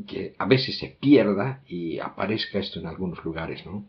que 0.08 0.34
a 0.38 0.46
veces 0.46 0.78
se 0.80 0.88
pierda 1.00 1.62
y 1.68 2.00
aparezca 2.00 2.60
esto 2.60 2.80
en 2.80 2.88
algunos 2.88 3.24
lugares. 3.24 3.66
¿no? 3.66 3.86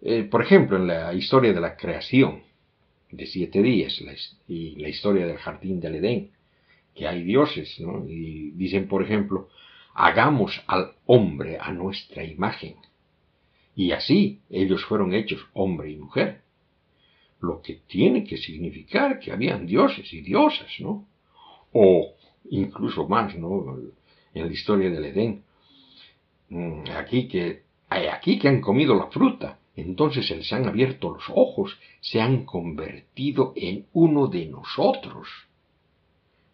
Eh, 0.00 0.24
por 0.24 0.42
ejemplo, 0.42 0.76
en 0.76 0.86
la 0.86 1.12
historia 1.14 1.52
de 1.52 1.60
la 1.60 1.76
creación 1.76 2.42
de 3.10 3.26
siete 3.26 3.62
días 3.62 4.00
y 4.48 4.76
la 4.76 4.88
historia 4.88 5.26
del 5.26 5.36
jardín 5.36 5.80
del 5.80 5.96
Edén, 5.96 6.30
que 6.94 7.06
hay 7.06 7.22
dioses, 7.22 7.78
¿no? 7.80 8.06
Y 8.08 8.50
dicen, 8.52 8.88
por 8.88 9.02
ejemplo, 9.02 9.48
hagamos 9.94 10.62
al 10.66 10.92
hombre 11.06 11.58
a 11.60 11.72
nuestra 11.72 12.24
imagen. 12.24 12.76
Y 13.76 13.92
así 13.92 14.40
ellos 14.50 14.84
fueron 14.84 15.14
hechos 15.14 15.40
hombre 15.52 15.90
y 15.90 15.96
mujer. 15.96 16.42
Lo 17.40 17.60
que 17.60 17.80
tiene 17.86 18.24
que 18.24 18.36
significar 18.36 19.18
que 19.18 19.32
habían 19.32 19.66
dioses 19.66 20.12
y 20.12 20.20
diosas, 20.20 20.70
¿no? 20.80 21.06
O 21.72 22.14
incluso 22.50 23.08
más, 23.08 23.36
¿no? 23.36 23.76
En 24.34 24.46
la 24.46 24.52
historia 24.52 24.90
del 24.90 25.04
Edén. 25.04 25.44
Mm, 26.48 26.84
aquí 26.96 27.28
que, 27.28 27.62
aquí 27.88 28.38
que 28.38 28.48
han 28.48 28.60
comido 28.60 28.94
la 28.94 29.06
fruta. 29.08 29.58
Entonces 29.74 30.26
se 30.26 30.36
les 30.36 30.52
han 30.52 30.68
abierto 30.68 31.10
los 31.10 31.24
ojos, 31.30 31.78
se 32.00 32.20
han 32.20 32.44
convertido 32.44 33.52
en 33.56 33.86
uno 33.92 34.26
de 34.26 34.46
nosotros. 34.46 35.28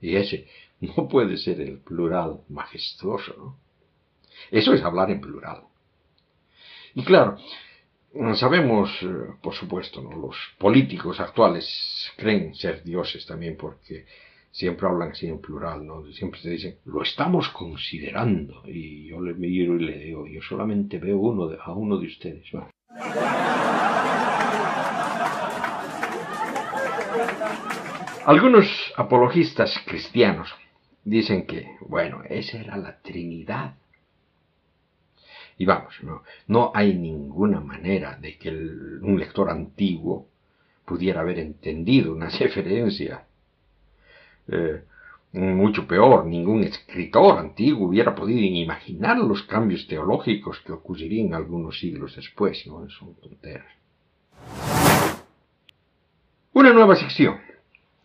Y 0.00 0.16
ese 0.16 0.46
no 0.80 1.08
puede 1.08 1.36
ser 1.36 1.60
el 1.60 1.78
plural 1.78 2.40
majestuoso, 2.48 3.34
¿no? 3.36 3.68
Eso 4.50 4.72
es 4.72 4.82
hablar 4.82 5.10
en 5.10 5.20
plural. 5.20 5.62
Y 6.94 7.02
claro, 7.02 7.38
sabemos, 8.34 8.90
eh, 9.02 9.06
por 9.42 9.54
supuesto, 9.54 10.00
¿no? 10.00 10.16
los 10.16 10.36
políticos 10.58 11.20
actuales 11.20 12.10
creen 12.16 12.54
ser 12.54 12.82
dioses 12.82 13.26
también 13.26 13.56
porque 13.56 14.06
siempre 14.50 14.86
hablan 14.86 15.10
así 15.10 15.26
en 15.26 15.40
plural, 15.40 15.86
¿no? 15.86 16.04
Siempre 16.12 16.40
te 16.40 16.50
dicen, 16.50 16.76
lo 16.84 17.02
estamos 17.02 17.48
considerando. 17.50 18.62
Y 18.66 19.08
yo 19.08 19.20
le 19.20 19.34
miro 19.34 19.76
y 19.76 19.84
le 19.84 19.98
digo, 19.98 20.26
yo 20.26 20.40
solamente 20.42 20.98
veo 20.98 21.18
uno 21.18 21.50
a 21.60 21.72
uno 21.72 21.98
de 21.98 22.06
ustedes. 22.06 22.46
Algunos 28.26 28.66
apologistas 28.96 29.74
cristianos 29.86 30.54
dicen 31.02 31.46
que, 31.46 31.76
bueno, 31.80 32.22
esa 32.28 32.58
era 32.58 32.76
la 32.76 33.00
Trinidad. 33.00 33.74
Y 35.56 35.64
vamos, 35.64 35.94
no, 36.02 36.22
no 36.46 36.70
hay 36.74 36.94
ninguna 36.94 37.60
manera 37.60 38.16
de 38.16 38.36
que 38.36 38.50
un 38.50 39.18
lector 39.18 39.50
antiguo 39.50 40.28
pudiera 40.84 41.20
haber 41.20 41.38
entendido 41.38 42.12
una 42.12 42.28
referencia. 42.40 43.27
Eh, 44.48 44.82
mucho 45.32 45.86
peor, 45.86 46.24
ningún 46.24 46.64
escritor 46.64 47.38
antiguo 47.38 47.88
hubiera 47.88 48.14
podido 48.14 48.40
imaginar 48.40 49.18
los 49.18 49.42
cambios 49.42 49.86
teológicos 49.86 50.58
que 50.60 50.72
ocurrirían 50.72 51.34
algunos 51.34 51.78
siglos 51.78 52.16
después, 52.16 52.66
¿no? 52.66 52.88
Son 52.88 53.14
tonteras. 53.14 53.70
Una 56.54 56.72
nueva 56.72 56.96
sección 56.96 57.38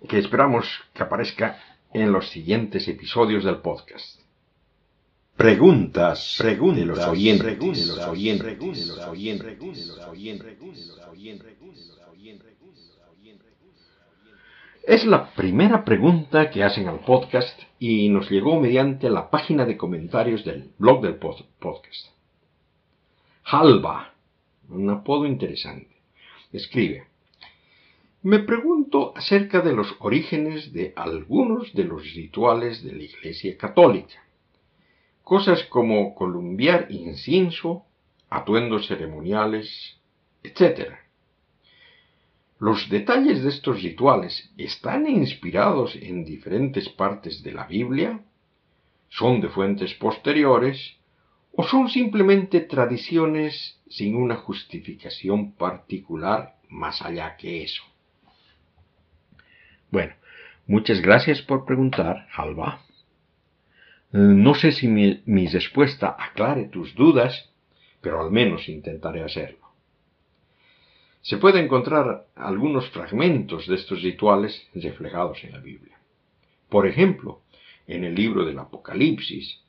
que 0.07 0.19
esperamos 0.19 0.67
que 0.93 1.03
aparezca 1.03 1.57
en 1.93 2.11
los 2.11 2.29
siguientes 2.29 2.87
episodios 2.87 3.45
del 3.45 3.57
podcast. 3.57 4.19
Preguntas, 5.37 6.35
preguntas 6.37 6.79
de 6.79 6.85
los 6.85 6.99
oyentes, 7.07 7.59
de 7.59 7.85
los 7.87 8.05
oyentes, 8.05 8.59
de 8.59 8.85
los 8.85 9.07
oyentes, 9.07 9.49
de 9.49 9.87
los 9.87 10.07
oyentes. 10.07 11.53
Es 14.85 15.05
la 15.05 15.33
primera 15.33 15.85
pregunta 15.85 16.49
que 16.49 16.61
hacen 16.61 16.89
al 16.89 16.99
podcast 16.99 17.57
y 17.79 18.09
nos 18.09 18.29
llegó 18.29 18.59
mediante 18.59 19.09
la 19.09 19.29
página 19.29 19.65
de 19.65 19.77
comentarios 19.77 20.43
del 20.43 20.71
blog 20.77 21.01
del 21.01 21.15
podcast. 21.15 22.07
Halva, 23.45 24.13
un 24.67 24.89
apodo 24.89 25.25
interesante, 25.25 25.95
escribe. 26.51 27.07
Me 28.23 28.39
pregunto 28.39 29.13
acerca 29.15 29.61
de 29.61 29.71
los 29.71 29.87
orígenes 29.99 30.73
de 30.73 30.91
algunos 30.97 31.73
de 31.73 31.85
los 31.85 32.03
rituales 32.13 32.83
de 32.83 32.91
la 32.91 33.03
Iglesia 33.03 33.57
Católica. 33.57 34.21
Cosas 35.23 35.63
como 35.63 36.13
columbiar 36.13 36.87
incienso, 36.89 37.85
atuendos 38.29 38.87
ceremoniales, 38.87 39.97
etc. 40.43 41.02
Los 42.59 42.89
detalles 42.89 43.43
de 43.43 43.49
estos 43.49 43.81
rituales 43.81 44.51
están 44.57 45.07
inspirados 45.07 45.95
en 45.95 46.23
diferentes 46.23 46.87
partes 46.89 47.43
de 47.43 47.51
la 47.51 47.65
Biblia, 47.65 48.21
son 49.09 49.41
de 49.41 49.49
fuentes 49.49 49.93
posteriores 49.95 50.97
o 51.51 51.63
son 51.63 51.89
simplemente 51.89 52.61
tradiciones 52.61 53.79
sin 53.87 54.15
una 54.15 54.35
justificación 54.35 55.53
particular 55.53 56.55
más 56.69 57.01
allá 57.01 57.35
que 57.37 57.63
eso. 57.63 57.83
Bueno, 59.91 60.13
muchas 60.65 61.01
gracias 61.01 61.41
por 61.41 61.65
preguntar, 61.65 62.27
Alba. 62.35 62.81
No 64.11 64.55
sé 64.55 64.71
si 64.71 64.87
mi, 64.87 65.21
mi 65.25 65.47
respuesta 65.47 66.15
aclare 66.17 66.65
tus 66.65 66.95
dudas, 66.95 67.51
pero 68.01 68.21
al 68.21 68.31
menos 68.31 68.67
intentaré 68.69 69.23
hacerlo. 69.23 69.62
Se 71.23 71.37
puede 71.37 71.61
encontrar 71.61 72.27
algunos 72.35 72.89
fragmentos 72.89 73.65
de 73.67 73.75
estos 73.75 74.01
rituales 74.01 74.67
reflejados 74.75 75.41
en 75.45 75.53
la 75.53 75.59
Biblia. 75.59 75.97
Por 76.67 76.85
ejemplo, 76.85 77.43
en 77.87 78.03
el 78.03 78.13
libro 78.13 78.43
del 78.43 78.59
Apocalipsis 78.59 79.61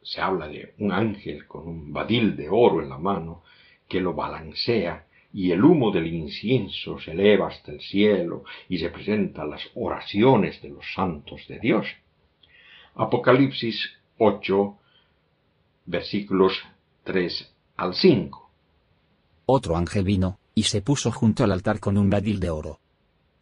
se 0.00 0.20
habla 0.20 0.46
de 0.46 0.74
un 0.78 0.92
ángel 0.92 1.48
con 1.48 1.66
un 1.66 1.92
badil 1.92 2.36
de 2.36 2.48
oro 2.48 2.80
en 2.80 2.88
la 2.88 2.98
mano 2.98 3.42
que 3.88 4.00
lo 4.00 4.14
balancea 4.14 5.06
y 5.32 5.50
el 5.50 5.64
humo 5.64 5.90
del 5.90 6.06
incienso 6.06 7.00
se 7.00 7.10
eleva 7.10 7.48
hasta 7.48 7.72
el 7.72 7.80
cielo 7.80 8.44
y 8.68 8.78
se 8.78 8.88
presenta 8.90 9.44
las 9.44 9.68
oraciones 9.74 10.62
de 10.62 10.68
los 10.68 10.84
santos 10.94 11.48
de 11.48 11.58
Dios. 11.58 11.86
Apocalipsis 12.94 13.92
8, 14.18 14.78
versículos 15.86 16.62
3 17.02 17.52
al 17.76 17.92
5. 17.92 18.50
Otro 19.46 19.76
ángel 19.76 20.04
vino, 20.04 20.38
y 20.56 20.62
se 20.62 20.80
puso 20.80 21.12
junto 21.12 21.44
al 21.44 21.52
altar 21.52 21.80
con 21.80 21.98
un 21.98 22.08
badil 22.08 22.40
de 22.40 22.48
oro. 22.48 22.80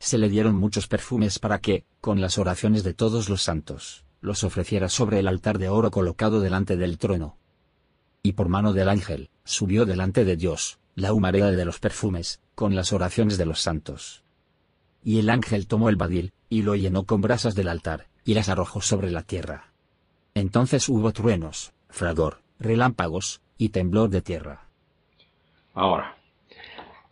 Se 0.00 0.18
le 0.18 0.28
dieron 0.28 0.56
muchos 0.56 0.88
perfumes 0.88 1.38
para 1.38 1.60
que, 1.60 1.84
con 2.00 2.20
las 2.20 2.38
oraciones 2.38 2.82
de 2.82 2.92
todos 2.92 3.28
los 3.28 3.40
santos, 3.40 4.04
los 4.20 4.42
ofreciera 4.42 4.88
sobre 4.88 5.20
el 5.20 5.28
altar 5.28 5.58
de 5.58 5.68
oro 5.68 5.92
colocado 5.92 6.40
delante 6.40 6.76
del 6.76 6.98
trono. 6.98 7.38
Y 8.24 8.32
por 8.32 8.48
mano 8.48 8.72
del 8.72 8.88
ángel, 8.88 9.30
subió 9.44 9.86
delante 9.86 10.24
de 10.24 10.36
Dios, 10.36 10.80
la 10.96 11.12
humareda 11.12 11.52
de 11.52 11.64
los 11.64 11.78
perfumes, 11.78 12.40
con 12.56 12.74
las 12.74 12.92
oraciones 12.92 13.38
de 13.38 13.46
los 13.46 13.60
santos. 13.60 14.24
Y 15.04 15.20
el 15.20 15.30
ángel 15.30 15.68
tomó 15.68 15.90
el 15.90 15.96
badil, 15.96 16.32
y 16.48 16.62
lo 16.62 16.74
llenó 16.74 17.04
con 17.04 17.20
brasas 17.20 17.54
del 17.54 17.68
altar, 17.68 18.08
y 18.24 18.34
las 18.34 18.48
arrojó 18.48 18.80
sobre 18.80 19.12
la 19.12 19.22
tierra. 19.22 19.72
Entonces 20.34 20.88
hubo 20.88 21.12
truenos, 21.12 21.74
fragor, 21.88 22.40
relámpagos, 22.58 23.40
y 23.56 23.68
temblor 23.68 24.10
de 24.10 24.20
tierra. 24.20 24.66
Ahora, 25.74 26.16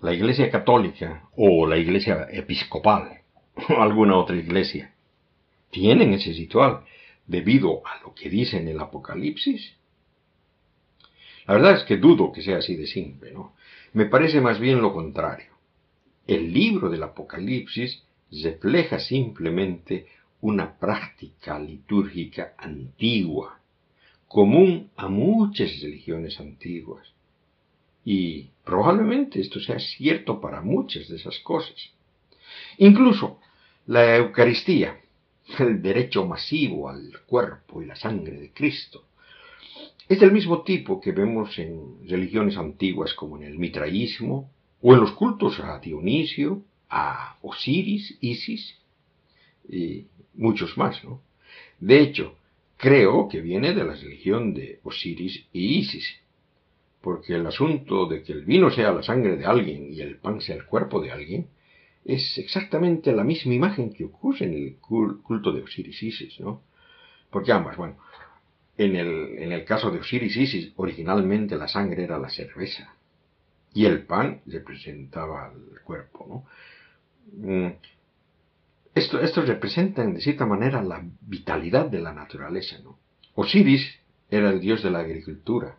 la 0.02 0.12
Iglesia 0.12 0.50
Católica 0.50 1.28
o 1.36 1.64
la 1.64 1.78
Iglesia 1.78 2.26
Episcopal 2.30 3.20
o 3.68 3.74
alguna 3.80 4.16
otra 4.16 4.36
iglesia 4.36 4.92
tienen 5.70 6.12
ese 6.12 6.32
ritual 6.32 6.84
debido 7.26 7.86
a 7.86 8.00
lo 8.02 8.12
que 8.12 8.28
dice 8.28 8.58
en 8.58 8.68
el 8.68 8.80
Apocalipsis. 8.80 9.76
La 11.46 11.54
verdad 11.54 11.76
es 11.76 11.84
que 11.84 11.96
dudo 11.96 12.32
que 12.32 12.42
sea 12.42 12.58
así 12.58 12.74
de 12.76 12.86
simple, 12.86 13.32
¿no? 13.32 13.54
Me 13.92 14.06
parece 14.06 14.40
más 14.40 14.58
bien 14.58 14.82
lo 14.82 14.92
contrario. 14.92 15.52
El 16.26 16.52
libro 16.52 16.90
del 16.90 17.02
Apocalipsis 17.04 18.02
refleja 18.30 18.98
simplemente 18.98 20.06
una 20.40 20.78
práctica 20.78 21.58
litúrgica 21.58 22.54
antigua, 22.58 23.60
común 24.26 24.90
a 24.96 25.08
muchas 25.08 25.80
religiones 25.80 26.40
antiguas. 26.40 27.06
Y 28.04 28.51
probablemente 28.64 29.40
esto 29.40 29.60
sea 29.60 29.78
cierto 29.78 30.40
para 30.40 30.60
muchas 30.60 31.08
de 31.08 31.16
esas 31.16 31.38
cosas. 31.40 31.90
Incluso 32.78 33.40
la 33.86 34.16
Eucaristía, 34.16 35.00
el 35.58 35.82
derecho 35.82 36.24
masivo 36.26 36.88
al 36.88 37.20
cuerpo 37.26 37.82
y 37.82 37.86
la 37.86 37.96
sangre 37.96 38.38
de 38.38 38.52
Cristo, 38.52 39.04
es 40.08 40.20
del 40.20 40.32
mismo 40.32 40.62
tipo 40.62 41.00
que 41.00 41.12
vemos 41.12 41.58
en 41.58 42.08
religiones 42.08 42.56
antiguas 42.56 43.14
como 43.14 43.36
en 43.36 43.44
el 43.44 43.58
mitraísmo 43.58 44.50
o 44.80 44.94
en 44.94 45.00
los 45.00 45.12
cultos 45.12 45.58
a 45.60 45.78
Dionisio, 45.78 46.62
a 46.90 47.38
Osiris, 47.42 48.18
Isis 48.20 48.76
y 49.68 50.06
muchos 50.34 50.76
más, 50.76 51.02
¿no? 51.04 51.22
De 51.80 52.00
hecho, 52.00 52.36
creo 52.76 53.28
que 53.28 53.40
viene 53.40 53.74
de 53.74 53.84
la 53.84 53.94
religión 53.94 54.54
de 54.54 54.80
Osiris 54.82 55.46
y 55.52 55.78
Isis, 55.78 56.16
porque 57.02 57.34
el 57.34 57.46
asunto 57.46 58.06
de 58.06 58.22
que 58.22 58.32
el 58.32 58.44
vino 58.44 58.70
sea 58.70 58.92
la 58.92 59.02
sangre 59.02 59.36
de 59.36 59.44
alguien 59.44 59.92
y 59.92 60.00
el 60.00 60.16
pan 60.16 60.40
sea 60.40 60.56
el 60.56 60.64
cuerpo 60.64 61.00
de 61.00 61.10
alguien 61.10 61.48
es 62.04 62.38
exactamente 62.38 63.12
la 63.12 63.24
misma 63.24 63.54
imagen 63.54 63.92
que 63.92 64.04
ocurre 64.04 64.46
en 64.46 64.54
el 64.54 64.76
culto 64.78 65.52
de 65.52 65.62
Osiris 65.62 66.02
Isis, 66.02 66.40
¿no? 66.40 66.62
Porque 67.30 67.52
ambas, 67.52 67.76
bueno, 67.76 67.96
en 68.76 68.96
el, 68.96 69.38
en 69.38 69.52
el 69.52 69.64
caso 69.64 69.90
de 69.90 69.98
Osiris 69.98 70.36
Isis, 70.36 70.72
originalmente 70.76 71.56
la 71.56 71.68
sangre 71.68 72.04
era 72.04 72.18
la 72.18 72.30
cerveza 72.30 72.94
y 73.74 73.84
el 73.84 74.04
pan 74.04 74.40
representaba 74.46 75.52
el 75.52 75.80
cuerpo, 75.80 76.26
¿no? 76.28 77.48
Mm, 77.48 77.72
esto, 78.94 79.20
esto 79.20 79.42
representa, 79.42 80.04
de 80.04 80.20
cierta 80.20 80.44
manera, 80.44 80.82
la 80.82 81.02
vitalidad 81.22 81.86
de 81.86 82.00
la 82.00 82.12
naturaleza, 82.12 82.78
¿no? 82.82 82.98
Osiris 83.34 83.98
era 84.28 84.50
el 84.50 84.60
dios 84.60 84.82
de 84.82 84.90
la 84.90 85.00
agricultura. 85.00 85.78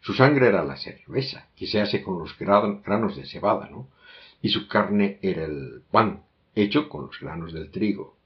Su 0.00 0.14
sangre 0.14 0.48
era 0.48 0.64
la 0.64 0.76
cerveza, 0.76 1.48
que 1.56 1.66
se 1.66 1.80
hace 1.80 2.02
con 2.02 2.18
los 2.18 2.36
granos 2.38 3.16
de 3.16 3.26
cebada, 3.26 3.68
¿no? 3.68 3.88
Y 4.42 4.48
su 4.48 4.66
carne 4.66 5.18
era 5.20 5.44
el 5.44 5.82
pan, 5.90 6.22
hecho 6.54 6.88
con 6.88 7.06
los 7.06 7.20
granos 7.20 7.52
del 7.52 7.70
trigo. 7.70 8.16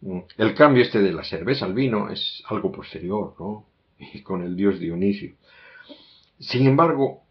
Mm, 0.00 0.20
el 0.38 0.54
cambio 0.54 0.82
este 0.82 1.00
de 1.00 1.12
la 1.12 1.24
cerveza 1.24 1.66
al 1.66 1.74
vino 1.74 2.10
es 2.10 2.42
algo 2.48 2.72
posterior, 2.72 3.34
¿no? 3.38 3.66
Y 4.14 4.22
con 4.22 4.42
el 4.42 4.56
dios 4.56 4.80
Dionisio. 4.80 5.34
Sin 6.38 6.66
embargo, 6.66 7.22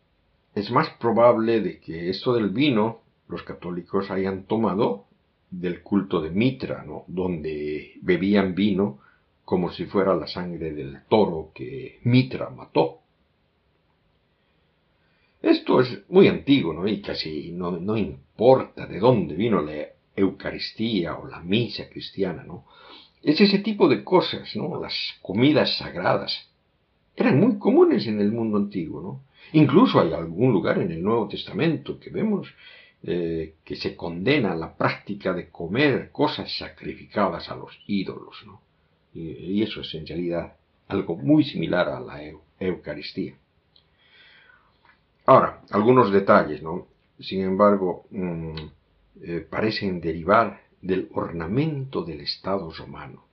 es 0.56 0.70
más 0.72 0.90
probable 1.00 1.62
de 1.62 1.80
que 1.80 2.10
esto 2.10 2.34
del 2.34 2.50
vino 2.50 3.02
los 3.28 3.44
católicos 3.44 4.12
hayan 4.12 4.44
tomado 4.44 5.06
del 5.50 5.82
culto 5.82 6.22
de 6.22 6.30
Mitra, 6.30 6.84
¿no? 6.84 7.06
Donde 7.08 7.94
bebían 8.02 8.54
vino 8.56 9.00
como 9.46 9.72
si 9.72 9.86
fuera 9.86 10.16
la 10.16 10.28
sangre 10.28 10.74
del 10.74 11.04
toro 11.10 11.52
que 11.54 12.00
Mitra 12.04 12.50
mató. 12.50 13.00
Esto 15.42 15.82
es 15.82 16.10
muy 16.10 16.28
antiguo, 16.28 16.74
¿no? 16.74 16.88
Y 16.88 17.02
casi 17.02 17.52
no, 17.52 17.72
no 17.72 17.98
importa 17.98 18.86
de 18.88 19.00
dónde 19.00 19.36
vino 19.36 19.62
la 19.62 19.88
Eucaristía 20.16 21.18
o 21.18 21.28
la 21.28 21.42
misa 21.42 21.90
cristiana, 21.90 22.44
¿no? 22.44 22.66
Es 23.22 23.42
ese 23.42 23.60
tipo 23.60 23.90
de 23.90 24.04
cosas, 24.04 24.56
¿no? 24.56 24.80
Las 24.82 24.94
comidas 25.22 25.78
sagradas. 25.78 26.50
Eran 27.16 27.40
muy 27.40 27.58
comunes 27.60 28.08
en 28.08 28.22
el 28.22 28.32
mundo 28.32 28.58
antiguo, 28.58 29.02
¿no? 29.02 29.22
Incluso 29.52 30.00
hay 30.00 30.14
algún 30.14 30.54
lugar 30.54 30.80
en 30.80 30.92
el 30.92 31.04
Nuevo 31.04 31.28
Testamento 31.28 32.00
que 32.00 32.10
vemos 32.10 32.48
eh, 33.04 33.56
que 33.66 33.76
se 33.76 33.98
condena 33.98 34.56
la 34.56 34.78
práctica 34.78 35.34
de 35.34 35.50
comer 35.50 36.10
cosas 36.12 36.58
sacrificadas 36.58 37.50
a 37.50 37.56
los 37.56 37.78
ídolos, 37.86 38.38
¿no? 38.46 38.62
Y, 39.14 39.62
eso 39.62 39.82
es 39.82 39.94
en 39.94 40.08
realidad 40.08 40.54
algo 40.88 41.16
muy 41.16 41.44
similar 41.44 41.90
a 41.90 42.00
la 42.00 42.20
Eucaristía. 42.60 43.36
Ahora, 45.26 45.62
algunos 45.70 46.12
detalles, 46.12 46.62
¿no? 46.62 46.88
Sin 47.20 47.42
embargo, 47.42 48.06
mm, 48.10 48.56
eh, 49.22 49.48
parecen 49.50 50.02
derivar 50.02 50.62
del 50.82 51.08
ornamento 51.14 52.04
del 52.04 52.22
Estado 52.22 52.70
romano, 52.72 53.24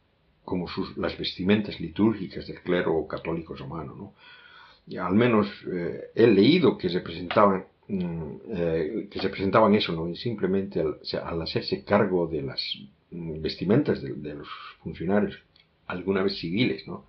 como 0.45 0.69
sus, 0.69 0.97
las 0.97 1.19
vestimentas 1.19 1.81
litúrgicas 1.81 2.47
del 2.47 2.61
clero 2.61 3.07
católico 3.09 3.57
romano. 3.57 3.95
¿no? 3.97 5.03
Al 5.03 5.15
menos 5.15 5.49
eh, 5.73 6.11
he 6.15 6.27
leído 6.29 6.79
que 6.79 6.89
representaban 6.89 7.65
mm, 7.89 8.33
eh, 8.51 9.09
que 9.11 9.21
se 9.21 9.29
presentaban 9.31 9.75
eso, 9.75 9.93
¿no? 9.93 10.15
simplemente 10.15 10.81
al, 10.81 11.43
hacerse 11.43 11.85
cargo 11.85 12.29
de 12.29 12.43
las 12.43 12.63
mm, 13.11 13.41
vestimentas 13.41 14.01
de, 14.01 14.35
los 14.35 14.49
funcionarios, 14.83 15.43
alguna 15.91 16.23
vez 16.23 16.39
civiles, 16.39 16.87
¿no? 16.87 17.07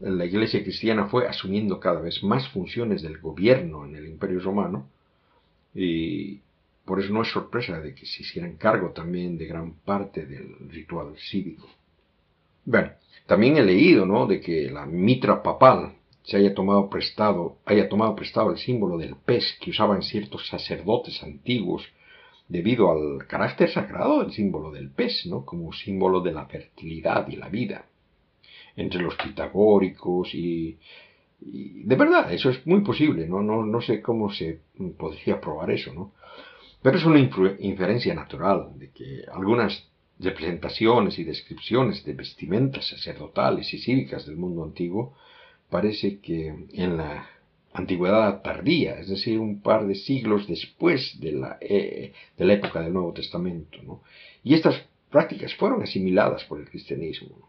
La 0.00 0.24
iglesia 0.24 0.62
cristiana 0.62 1.06
fue 1.06 1.26
asumiendo 1.26 1.80
cada 1.80 2.00
vez 2.00 2.22
más 2.22 2.48
funciones 2.50 3.02
del 3.02 3.18
gobierno 3.18 3.84
en 3.84 3.96
el 3.96 4.06
Imperio 4.06 4.38
Romano 4.38 4.88
y 5.74 6.40
por 6.84 7.00
eso 7.00 7.12
no 7.12 7.22
es 7.22 7.28
sorpresa 7.28 7.80
de 7.80 7.94
que 7.94 8.06
se 8.06 8.22
hicieran 8.22 8.56
cargo 8.56 8.90
también 8.90 9.36
de 9.36 9.46
gran 9.46 9.72
parte 9.74 10.24
del 10.24 10.70
ritual 10.70 11.14
cívico. 11.18 11.68
Bueno, 12.64 12.92
también 13.26 13.56
he 13.56 13.62
leído, 13.62 14.06
¿no? 14.06 14.26
De 14.26 14.40
que 14.40 14.70
la 14.70 14.86
mitra 14.86 15.42
papal 15.42 15.94
se 16.22 16.36
haya 16.36 16.54
tomado 16.54 16.88
prestado, 16.88 17.56
haya 17.64 17.88
tomado 17.88 18.14
prestado 18.14 18.52
el 18.52 18.58
símbolo 18.58 18.98
del 18.98 19.16
pez 19.16 19.58
que 19.60 19.70
usaban 19.70 20.02
ciertos 20.02 20.46
sacerdotes 20.48 21.22
antiguos 21.22 21.82
debido 22.48 22.90
al 22.90 23.26
carácter 23.26 23.70
sagrado 23.70 24.22
del 24.22 24.32
símbolo 24.32 24.70
del 24.70 24.90
pez, 24.90 25.26
¿no? 25.26 25.44
Como 25.44 25.72
símbolo 25.72 26.20
de 26.20 26.32
la 26.32 26.46
fertilidad 26.46 27.28
y 27.28 27.36
la 27.36 27.48
vida. 27.48 27.84
Entre 28.78 29.02
los 29.02 29.14
pitagóricos 29.16 30.34
y, 30.34 30.78
de 31.40 31.96
verdad, 31.96 32.32
eso 32.32 32.50
es 32.50 32.66
muy 32.66 32.80
posible, 32.82 33.26
¿no? 33.26 33.42
No, 33.42 33.64
no 33.64 33.80
sé 33.80 34.00
cómo 34.00 34.30
se 34.32 34.60
podría 34.96 35.40
probar 35.40 35.70
eso, 35.70 35.92
¿no? 35.92 36.12
Pero 36.82 36.96
es 36.96 37.04
una 37.04 37.18
inferencia 37.18 38.14
natural 38.14 38.70
de 38.76 38.90
que 38.90 39.24
algunas 39.32 39.88
representaciones 40.18 41.18
y 41.18 41.24
descripciones 41.24 42.04
de 42.04 42.12
vestimentas 42.12 42.88
sacerdotales 42.88 43.72
y 43.72 43.78
cívicas 43.78 44.26
del 44.26 44.36
mundo 44.36 44.64
antiguo, 44.64 45.14
parece 45.70 46.18
que 46.20 46.54
en 46.72 46.96
la 46.96 47.28
antigüedad 47.72 48.42
tardía, 48.42 48.98
es 48.98 49.08
decir, 49.08 49.38
un 49.38 49.60
par 49.60 49.86
de 49.86 49.94
siglos 49.94 50.46
después 50.48 51.20
de 51.20 51.32
la, 51.32 51.58
eh, 51.60 52.12
de 52.36 52.44
la 52.44 52.54
época 52.54 52.80
del 52.80 52.92
Nuevo 52.92 53.12
Testamento. 53.12 53.78
¿no? 53.82 54.02
Y 54.42 54.54
estas 54.54 54.82
prácticas 55.10 55.54
fueron 55.54 55.82
asimiladas 55.82 56.44
por 56.44 56.58
el 56.60 56.68
cristianismo. 56.68 57.48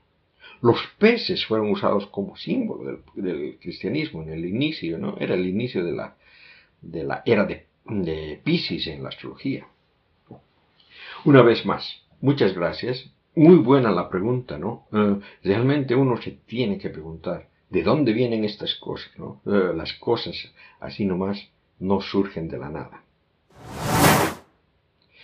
Los 0.62 0.80
peces 0.97 1.45
fueron 1.45 1.72
usados 1.72 2.07
como 2.07 2.36
símbolo 2.36 3.01
del, 3.16 3.57
cristianismo 3.60 4.24
en 4.24 4.30
el 4.30 4.45
inicio, 4.45 4.97
¿no? 4.97 5.18
Era 5.20 5.36
el 5.36 5.47
inicio 5.47 5.84
de 5.84 5.91
la, 5.93 7.24
era 7.26 7.45
de, 7.45 7.66
de 7.86 8.41
Pisces 8.43 8.88
en 8.88 9.03
la 9.03 9.10
astrología. 9.10 9.68
Una 11.26 11.41
vez 11.41 11.66
más, 11.66 12.03
Muchas 12.22 12.53
gracias. 12.53 13.10
Muy 13.36 13.55
buena 13.55 13.91
la 13.91 14.10
pregunta, 14.10 14.57
¿no? 14.57 14.88
Eh, 14.91 15.20
realmente 15.43 15.95
uno 15.95 16.22
se 16.22 16.32
tiene 16.32 16.78
que 16.78 16.89
preguntar, 16.89 17.47
¿de 17.70 17.82
dónde 17.82 18.12
vienen 18.12 18.43
estas 18.43 18.76
cosas, 18.76 19.10
¿no? 19.18 19.41
Eh, 19.45 19.74
las 19.74 19.93
cosas 19.93 20.36
así 20.82 21.05
nomás 21.05 21.49
no 21.80 22.01
surgen 22.01 22.49
de 22.49 22.57
la 22.57 22.70
nada. 22.70 23.03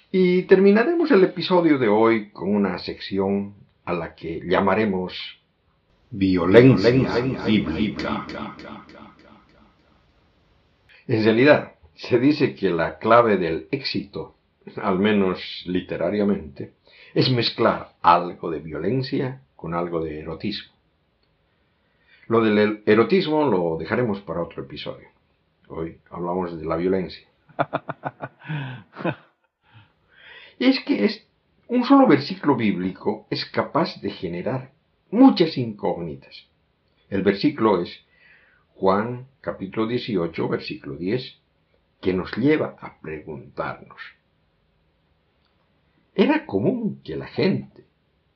Y 0.09 0.43
terminaremos 0.43 1.11
el 1.11 1.25
episodio 1.25 1.77
de 1.77 1.89
hoy 1.89 2.29
con 2.29 2.55
una 2.55 2.79
sección 2.79 3.53
a 3.85 3.93
la 3.93 4.15
que 4.15 4.41
llamaremos 4.45 5.13
violencia, 6.11 6.91
bíblica. 7.45 8.25
En 11.07 11.23
realidad, 11.23 11.73
se 11.95 12.19
dice 12.19 12.55
que 12.55 12.69
la 12.69 12.97
clave 12.97 13.37
del 13.37 13.67
éxito, 13.71 14.35
al 14.77 14.99
menos 14.99 15.39
literariamente, 15.65 16.73
es 17.13 17.29
mezclar 17.31 17.93
algo 18.01 18.49
de 18.49 18.59
violencia 18.59 19.41
con 19.55 19.73
algo 19.73 20.03
de 20.03 20.19
erotismo. 20.19 20.73
Lo 22.27 22.41
del 22.41 22.83
erotismo 22.85 23.45
lo 23.45 23.77
dejaremos 23.77 24.19
para 24.21 24.41
otro 24.41 24.63
episodio. 24.63 25.07
Hoy 25.67 25.99
hablamos 26.09 26.57
de 26.59 26.65
la 26.65 26.75
violencia. 26.75 27.27
Y 30.59 30.65
es 30.69 30.79
que 30.81 31.05
es, 31.05 31.24
un 31.67 31.83
solo 31.83 32.07
versículo 32.07 32.55
bíblico 32.55 33.27
es 33.29 33.45
capaz 33.45 33.99
de 34.01 34.09
generar 34.11 34.71
muchas 35.11 35.57
incógnitas. 35.57 36.47
El 37.09 37.23
versículo 37.23 37.81
es 37.81 38.05
Juan 38.75 39.27
capítulo 39.41 39.87
18, 39.87 40.47
versículo 40.49 40.95
10, 40.95 41.39
que 42.01 42.13
nos 42.13 42.35
lleva 42.37 42.75
a 42.79 42.99
preguntarnos, 42.99 43.99
era 46.15 46.45
común 46.45 47.01
que 47.03 47.17
la 47.17 47.27
gente, 47.27 47.83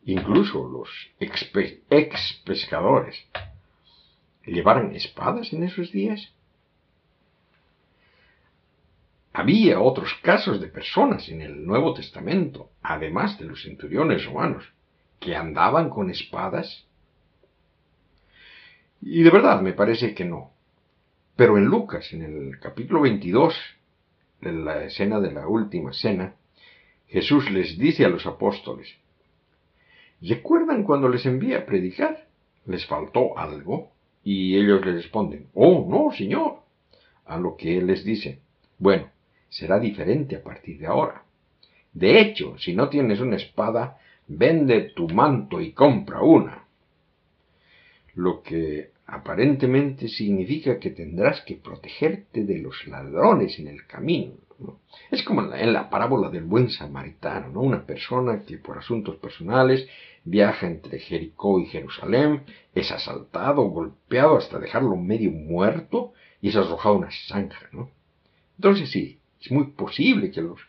incluso 0.04 0.68
los 0.68 0.90
ex, 1.18 2.42
pescadores, 2.44 3.26
llevaran 4.46 4.94
espadas 4.94 5.54
en 5.54 5.64
esos 5.64 5.92
días. 5.94 6.34
Había 9.34 9.80
otros 9.80 10.14
casos 10.24 10.60
de 10.60 10.68
personas 10.68 11.30
en 11.30 11.42
el 11.42 11.66
Nuevo 11.66 11.94
Testamento, 11.94 12.72
además 12.82 13.38
de 13.38 13.46
los 13.46 13.62
centuriones 13.62 14.26
romanos, 14.26 14.66
que 15.20 15.36
andaban 15.36 15.90
con 15.90 16.10
espadas. 16.10 16.88
Y 19.02 19.22
de 19.22 19.30
verdad 19.30 19.62
me 19.62 19.74
parece 19.74 20.14
que 20.16 20.26
no. 20.26 20.52
Pero 21.36 21.58
en 21.58 21.66
Lucas, 21.66 22.12
en 22.12 22.24
el 22.24 22.60
capítulo 22.60 23.02
22, 23.02 23.56
en 24.42 24.66
la 24.66 24.84
escena 24.84 25.20
de 25.20 25.32
la 25.32 25.48
última 25.48 25.94
cena, 25.94 26.36
Jesús 27.08 27.50
les 27.52 27.78
dice 27.78 28.06
a 28.06 28.10
los 28.10 28.26
apóstoles, 28.26 28.94
¿recuerdan 30.22 30.84
cuando 30.84 31.08
les 31.08 31.26
envía 31.26 31.60
a 31.60 31.66
predicar? 31.66 32.28
¿Les 32.66 32.86
faltó 32.86 33.38
algo? 33.38 33.92
Y 34.24 34.58
ellos 34.58 34.86
le 34.86 34.94
responden, 34.94 35.48
oh, 35.54 35.88
no, 35.90 36.16
Señor. 36.16 36.60
A 37.26 37.38
lo 37.38 37.56
que 37.56 37.78
Él 37.78 37.88
les 37.88 38.04
dice, 38.04 38.42
bueno, 38.80 39.10
será 39.50 39.80
diferente 39.80 40.36
a 40.36 40.44
partir 40.44 40.80
de 40.80 40.88
ahora. 40.88 41.24
De 41.94 42.20
hecho, 42.20 42.58
si 42.58 42.74
no 42.74 42.90
tienes 42.90 43.20
una 43.20 43.36
espada, 43.36 43.98
vende 44.28 44.92
tu 44.96 45.08
manto 45.10 45.60
y 45.60 45.74
compra 45.74 46.22
una. 46.22 46.66
Lo 48.14 48.42
que 48.42 48.92
aparentemente 49.08 50.08
significa 50.08 50.80
que 50.80 50.92
tendrás 50.92 51.42
que 51.42 51.56
protegerte 51.56 52.44
de 52.44 52.60
los 52.60 52.88
ladrones 52.88 53.58
en 53.60 53.68
el 53.68 53.86
camino. 53.88 54.34
Es 55.10 55.24
como 55.24 55.54
en 55.54 55.74
la, 55.74 55.90
parábola 55.90 56.30
del 56.30 56.44
buen 56.44 56.70
samaritano, 56.70 57.50
¿no? 57.50 57.62
Una 57.62 57.86
persona 57.86 58.44
que 58.46 58.58
por 58.58 58.78
asuntos 58.78 59.16
personales 59.16 59.88
viaja 60.26 60.68
entre 60.68 61.00
Jericó 61.00 61.60
y 61.60 61.66
Jerusalén, 61.66 62.44
es 62.76 62.92
asaltado, 62.92 63.64
golpeado 63.64 64.38
hasta 64.38 64.60
dejarlo 64.60 64.96
medio 64.98 65.32
muerto 65.32 66.14
y 66.42 66.50
es 66.50 66.56
arrojado 66.56 66.96
a 66.96 66.98
una 67.00 67.10
zanja, 67.28 67.70
¿no? 67.72 67.90
Entonces 68.58 68.92
sí, 68.92 69.20
es 69.42 69.52
muy 69.52 69.68
posible 69.68 70.32
que 70.32 70.42
los 70.42 70.60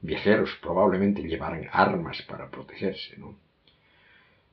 viajeros 0.00 0.50
probablemente 0.60 1.22
llevaran 1.22 1.68
armas 1.72 2.22
para 2.22 2.50
protegerse, 2.50 3.16
¿no? 3.18 3.36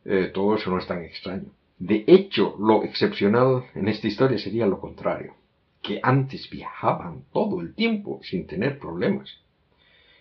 Eh, 0.06 0.32
todo 0.34 0.56
eso 0.56 0.70
no 0.70 0.80
es 0.80 0.88
tan 0.88 1.04
extraño. 1.04 1.52
De 1.80 2.04
hecho, 2.08 2.56
lo 2.60 2.84
excepcional 2.84 3.66
en 3.74 3.88
esta 3.88 4.08
historia 4.08 4.38
sería 4.38 4.66
lo 4.66 4.80
contrario 4.80 5.36
que 5.82 6.00
antes 6.02 6.50
viajaban 6.50 7.26
todo 7.34 7.60
el 7.60 7.76
tiempo 7.76 8.22
sin 8.24 8.48
tener 8.48 8.80
problemas. 8.80 9.30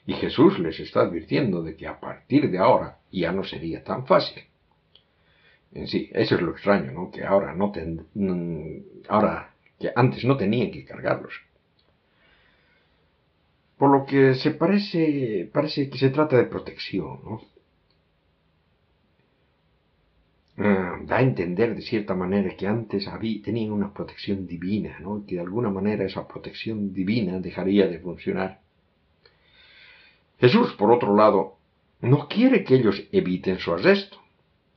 Y 0.04 0.14
Jesús 0.14 0.58
les 0.58 0.80
está 0.80 1.02
advirtiendo 1.02 1.62
de 1.62 1.76
que 1.76 1.86
a 1.86 2.00
partir 2.00 2.50
de 2.50 2.58
ahora 2.58 2.98
ya 3.12 3.30
no 3.30 3.44
sería 3.44 3.84
tan 3.84 4.04
fácil. 4.06 4.42
En 5.72 5.86
sí, 5.86 6.10
eso 6.12 6.34
es 6.34 6.42
lo 6.42 6.50
extraño, 6.50 6.90
¿no? 6.90 7.10
Que 7.10 7.24
ahora 7.24 7.54
no 7.54 7.70
ten, 7.70 8.06
mm, 8.14 9.06
ahora 9.08 9.54
que 9.78 9.92
antes 9.94 10.24
no 10.24 10.36
tenían 10.36 10.72
que 10.72 10.84
cargarlos. 10.84 11.32
Por 13.82 13.90
lo 13.90 14.06
que 14.06 14.36
se 14.36 14.52
parece, 14.52 15.50
parece 15.52 15.90
que 15.90 15.98
se 15.98 16.10
trata 16.10 16.36
de 16.36 16.44
protección, 16.44 17.18
¿no? 17.24 17.42
Ah, 20.56 21.00
da 21.08 21.16
a 21.16 21.22
entender 21.22 21.74
de 21.74 21.82
cierta 21.82 22.14
manera 22.14 22.54
que 22.56 22.68
antes 22.68 23.08
había, 23.08 23.42
tenían 23.42 23.72
una 23.72 23.92
protección 23.92 24.46
divina, 24.46 25.00
¿no? 25.00 25.26
que 25.26 25.34
de 25.34 25.40
alguna 25.40 25.68
manera 25.68 26.04
esa 26.04 26.28
protección 26.28 26.92
divina 26.92 27.40
dejaría 27.40 27.88
de 27.88 27.98
funcionar. 27.98 28.60
Jesús, 30.38 30.74
por 30.74 30.92
otro 30.92 31.16
lado, 31.16 31.58
no 32.02 32.28
quiere 32.28 32.62
que 32.62 32.76
ellos 32.76 33.02
eviten 33.10 33.58
su 33.58 33.72
arresto. 33.74 34.16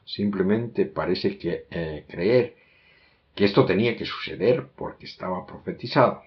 Simplemente 0.03 0.87
parece 0.87 1.37
que 1.37 1.65
eh, 1.69 2.05
creer 2.07 2.55
que 3.35 3.45
esto 3.45 3.67
tenía 3.67 3.95
que 3.95 4.05
suceder 4.05 4.67
porque 4.75 5.05
estaba 5.05 5.45
profetizado. 5.45 6.23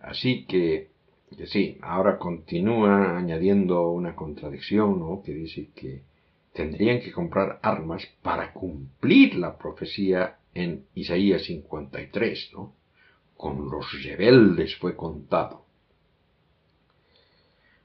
Así 0.00 0.44
que, 0.44 0.97
que 1.36 1.46
sí, 1.46 1.78
ahora 1.82 2.18
continúa 2.18 3.16
añadiendo 3.16 3.90
una 3.90 4.16
contradicción, 4.16 4.98
¿no? 4.98 5.22
que 5.22 5.32
dice 5.32 5.70
que 5.74 6.02
tendrían 6.52 7.00
que 7.00 7.12
comprar 7.12 7.60
armas 7.62 8.06
para 8.22 8.52
cumplir 8.52 9.36
la 9.36 9.56
profecía 9.56 10.38
en 10.54 10.86
Isaías 10.94 11.44
53, 11.44 12.50
¿no? 12.54 12.74
Con 13.36 13.70
los 13.70 14.02
rebeldes 14.02 14.74
fue 14.76 14.96
contado. 14.96 15.64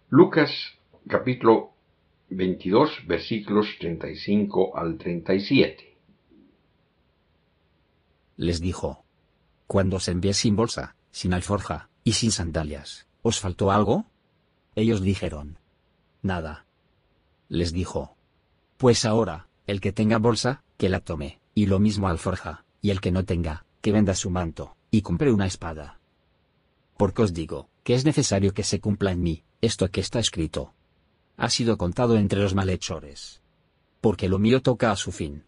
Lucas 0.10 0.52
capítulo 1.08 1.74
22 2.30 3.06
versículos 3.06 3.68
35 3.80 4.76
al 4.76 4.98
37. 4.98 5.96
Les 8.38 8.60
dijo, 8.60 9.04
cuando 9.68 10.00
se 10.00 10.12
envíe 10.12 10.34
sin 10.34 10.56
bolsa, 10.56 10.96
sin 11.12 11.34
alforja, 11.34 11.90
y 12.04 12.14
sin 12.14 12.32
sandalias, 12.32 13.08
¿os 13.24 13.40
faltó 13.40 13.72
algo? 13.72 14.06
Ellos 14.76 15.02
dijeron. 15.02 15.58
Nada. 16.22 16.66
Les 17.50 17.74
dijo. 17.74 18.16
Pues 18.78 19.06
ahora, 19.06 19.48
el 19.66 19.82
que 19.82 19.92
tenga 19.92 20.20
bolsa, 20.20 20.64
que 20.78 20.90
la 20.90 21.00
tome, 21.00 21.40
y 21.56 21.66
lo 21.66 21.80
mismo 21.80 22.08
alforja, 22.08 22.66
y 22.82 22.92
el 22.92 23.02
que 23.02 23.12
no 23.12 23.26
tenga, 23.26 23.66
que 23.82 23.92
venda 23.92 24.14
su 24.14 24.30
manto, 24.30 24.76
y 24.92 25.02
compre 25.02 25.32
una 25.32 25.48
espada. 25.48 26.00
Porque 26.98 27.24
os 27.24 27.34
digo, 27.34 27.70
que 27.84 27.96
es 27.96 28.06
necesario 28.06 28.54
que 28.54 28.64
se 28.64 28.80
cumpla 28.80 29.12
en 29.12 29.24
mí, 29.24 29.44
esto 29.62 29.90
que 29.90 30.02
está 30.02 30.20
escrito. 30.20 30.74
Ha 31.38 31.50
sido 31.50 31.78
contado 31.78 32.18
entre 32.18 32.42
los 32.42 32.54
malhechores. 32.54 33.42
Porque 34.02 34.28
lo 34.28 34.38
mío 34.38 34.62
toca 34.62 34.92
a 34.92 34.96
su 34.96 35.12
fin. 35.12 35.46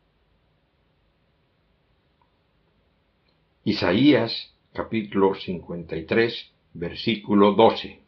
Isaías 3.63 4.53
capítulo 4.73 5.35
53 5.35 6.54
versículo 6.75 7.53
12 7.53 8.01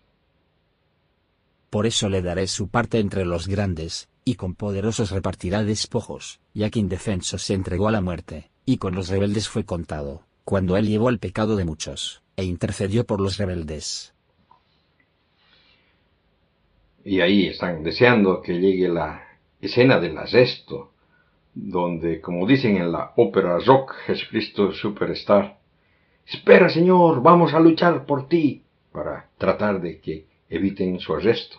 Por 1.69 1.85
eso 1.85 2.09
le 2.09 2.21
daré 2.21 2.47
su 2.47 2.67
parte 2.67 2.99
entre 2.99 3.25
los 3.25 3.47
grandes, 3.47 4.09
y 4.25 4.35
con 4.35 4.55
poderosos 4.55 5.11
repartirá 5.11 5.63
despojos, 5.63 6.41
ya 6.53 6.69
que 6.69 6.79
indefenso 6.79 7.37
se 7.37 7.53
entregó 7.53 7.87
a 7.87 7.93
la 7.93 8.01
muerte, 8.01 8.49
y 8.65 8.77
con 8.77 8.93
los 8.93 9.07
rebeldes 9.07 9.47
fue 9.47 9.63
contado, 9.63 10.23
cuando 10.43 10.75
él 10.75 10.87
llevó 10.87 11.09
el 11.09 11.19
pecado 11.19 11.55
de 11.55 11.63
muchos, 11.63 12.23
e 12.35 12.43
intercedió 12.43 13.05
por 13.05 13.21
los 13.21 13.37
rebeldes. 13.37 14.13
Y 17.05 17.21
ahí 17.21 17.47
están 17.47 17.83
deseando 17.83 18.41
que 18.41 18.59
llegue 18.59 18.89
la 18.89 19.23
escena 19.61 20.01
del 20.01 20.17
arresto, 20.17 20.91
donde, 21.53 22.19
como 22.19 22.45
dicen 22.45 22.75
en 22.75 22.91
la 22.91 23.13
ópera 23.15 23.59
rock 23.59 23.93
Jesucristo 24.05 24.73
Superstar, 24.73 25.57
espera 26.27 26.69
Señor, 26.69 27.21
vamos 27.21 27.53
a 27.53 27.59
luchar 27.59 28.05
por 28.05 28.27
ti, 28.27 28.63
para 28.91 29.29
tratar 29.37 29.79
de 29.79 29.99
que 29.99 30.27
eviten 30.49 30.99
su 30.99 31.13
arresto. 31.13 31.57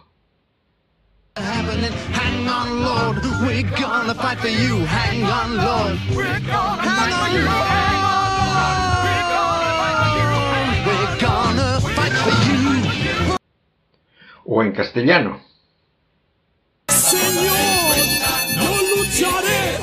O 14.44 14.62
en 14.62 14.72
castellano, 14.72 15.40
Señor, 16.88 17.56
yo 18.56 18.72
lucharé, 18.96 19.78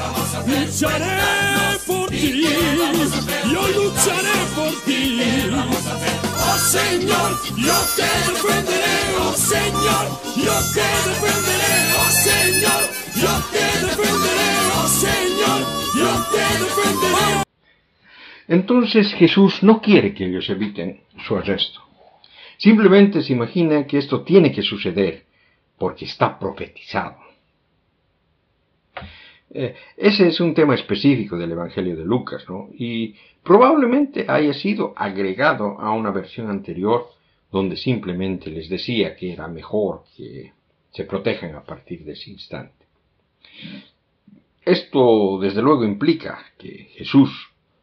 lucharé 0.48 1.78
por 1.88 2.10
ti, 2.10 2.44
yo 3.52 3.68
lucharé 3.68 4.25
Señor, 6.76 7.32
yo 7.56 7.78
te 7.96 8.10
defenderé, 8.30 8.98
oh 9.22 9.32
Señor, 9.32 10.06
yo 10.36 10.56
te 10.76 10.88
defenderé, 11.08 11.74
oh 12.02 12.12
Señor, 12.28 12.82
yo 13.16 13.34
te 13.54 13.66
defenderé, 13.86 14.52
oh 14.76 14.88
Señor, 15.06 15.60
yo 15.96 16.12
te 16.34 16.44
defenderé. 16.64 17.44
Entonces 18.50 19.14
Jesús 19.14 19.64
no 19.64 19.82
quiere 19.82 20.14
que 20.14 20.26
ellos 20.26 20.50
eviten 20.50 21.00
su 21.26 21.38
arresto. 21.38 21.80
Simplemente 22.58 23.24
se 23.24 23.32
imagina 23.32 23.88
que 23.88 23.98
esto 23.98 24.26
tiene 24.26 24.52
que 24.52 24.62
suceder 24.62 25.24
porque 25.78 26.04
está 26.04 26.38
profetizado. 26.38 27.16
Eh, 29.50 29.76
ese 29.96 30.28
es 30.28 30.42
un 30.42 30.54
tema 30.54 30.76
específico 30.76 31.38
del 31.38 31.54
Evangelio 31.54 31.96
de 31.96 32.04
Lucas, 32.04 32.44
¿no? 32.50 32.68
Y 32.78 33.16
probablemente 33.46 34.26
haya 34.28 34.54
sido 34.54 34.94
agregado 34.98 35.80
a 35.80 35.92
una 35.92 36.10
versión 36.10 36.50
anterior 36.50 37.08
donde 37.52 37.78
simplemente 37.78 38.50
les 38.50 38.68
decía 38.68 39.16
que 39.16 39.32
era 39.32 39.48
mejor 39.48 40.04
que 40.18 40.52
se 40.92 41.04
protejan 41.06 41.54
a 41.54 41.64
partir 41.64 42.04
de 42.04 42.14
ese 42.14 42.32
instante. 42.32 42.86
Esto, 44.64 45.38
desde 45.40 45.62
luego, 45.62 45.86
implica 45.86 46.44
que 46.58 46.90
Jesús 46.96 47.30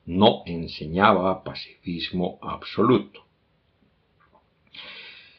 no 0.05 0.43
enseñaba 0.47 1.45
pacifismo 1.45 2.41
absoluto. 2.43 3.25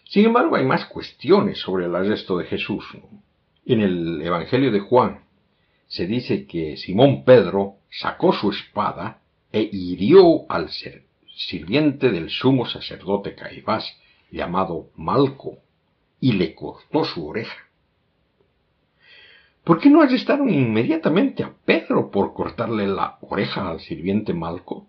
Sin 0.05 0.25
embargo, 0.25 0.55
hay 0.55 0.63
más 0.63 0.85
cuestiones 0.85 1.59
sobre 1.59 1.85
el 1.85 1.95
arresto 1.95 2.37
de 2.37 2.45
Jesús. 2.45 2.85
En 3.65 3.81
el 3.81 4.21
Evangelio 4.21 4.71
de 4.71 4.79
Juan 4.79 5.25
se 5.87 6.07
dice 6.07 6.47
que 6.47 6.77
Simón 6.77 7.25
Pedro 7.25 7.79
sacó 7.89 8.31
su 8.31 8.51
espada 8.51 9.19
e 9.53 9.69
hirió 9.71 10.51
al 10.51 10.69
sirviente 11.27 12.09
del 12.09 12.29
sumo 12.31 12.65
sacerdote 12.65 13.35
Caifás, 13.35 13.85
llamado 14.31 14.89
Malco, 14.95 15.59
y 16.19 16.33
le 16.33 16.55
cortó 16.55 17.05
su 17.05 17.27
oreja. 17.27 17.67
¿Por 19.63 19.79
qué 19.79 19.89
no 19.89 20.01
arrestaron 20.01 20.49
inmediatamente 20.49 21.43
a 21.43 21.53
Pedro 21.65 22.09
por 22.09 22.33
cortarle 22.33 22.87
la 22.87 23.19
oreja 23.21 23.69
al 23.69 23.79
sirviente 23.79 24.33
Malco? 24.33 24.87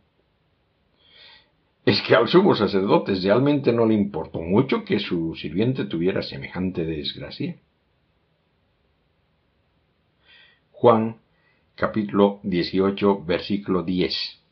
Es 1.84 2.00
que 2.00 2.14
al 2.14 2.26
sumo 2.28 2.54
sacerdote 2.54 3.14
realmente 3.16 3.70
no 3.70 3.84
le 3.84 3.94
importó 3.94 4.40
mucho 4.40 4.84
que 4.84 4.98
su 4.98 5.34
sirviente 5.34 5.84
tuviera 5.84 6.22
semejante 6.22 6.86
desgracia. 6.86 7.56
Juan 10.72 11.18
capítulo 11.74 12.40
18 12.42 13.24
versículo 13.24 13.82
10. 13.82 14.43